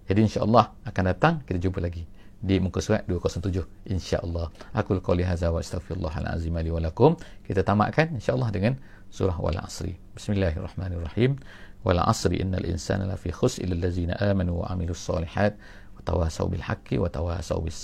Jadi 0.07 0.19
insya-Allah 0.23 0.71
akan 0.87 1.03
datang 1.03 1.33
kita 1.43 1.59
jumpa 1.59 1.83
lagi 1.83 2.07
di 2.43 2.59
muka 2.59 2.79
surat 2.83 3.03
207 3.07 3.91
insya-Allah. 3.91 4.51
Aku 4.75 4.99
qouli 4.99 5.23
hadza 5.23 5.51
wa 5.51 5.59
astaghfirullahal 5.63 6.27
azim 6.31 6.55
li 6.59 6.71
wa 6.71 6.79
lakum. 6.79 7.15
Kita 7.43 7.63
tamatkan 7.63 8.15
insya-Allah 8.15 8.51
dengan 8.51 8.73
surah 9.13 9.37
Wal 9.39 9.59
Asri. 9.61 9.95
Bismillahirrahmanirrahim. 10.17 11.39
Wal 11.83 11.99
Asri 11.99 12.39
innal 12.39 12.65
insana 12.65 13.05
lafi 13.05 13.31
khus 13.31 13.59
illa 13.59 13.75
allazina 13.75 14.15
amanu 14.19 14.63
wa 14.63 14.71
amilus 14.71 15.03
solihat 15.03 15.59
wa 15.95 16.01
tawasaw 16.07 16.47
bil 16.47 16.63
haqqi 16.63 16.95
wa 16.99 17.09
tawasaw 17.11 17.59
bis 17.59 17.75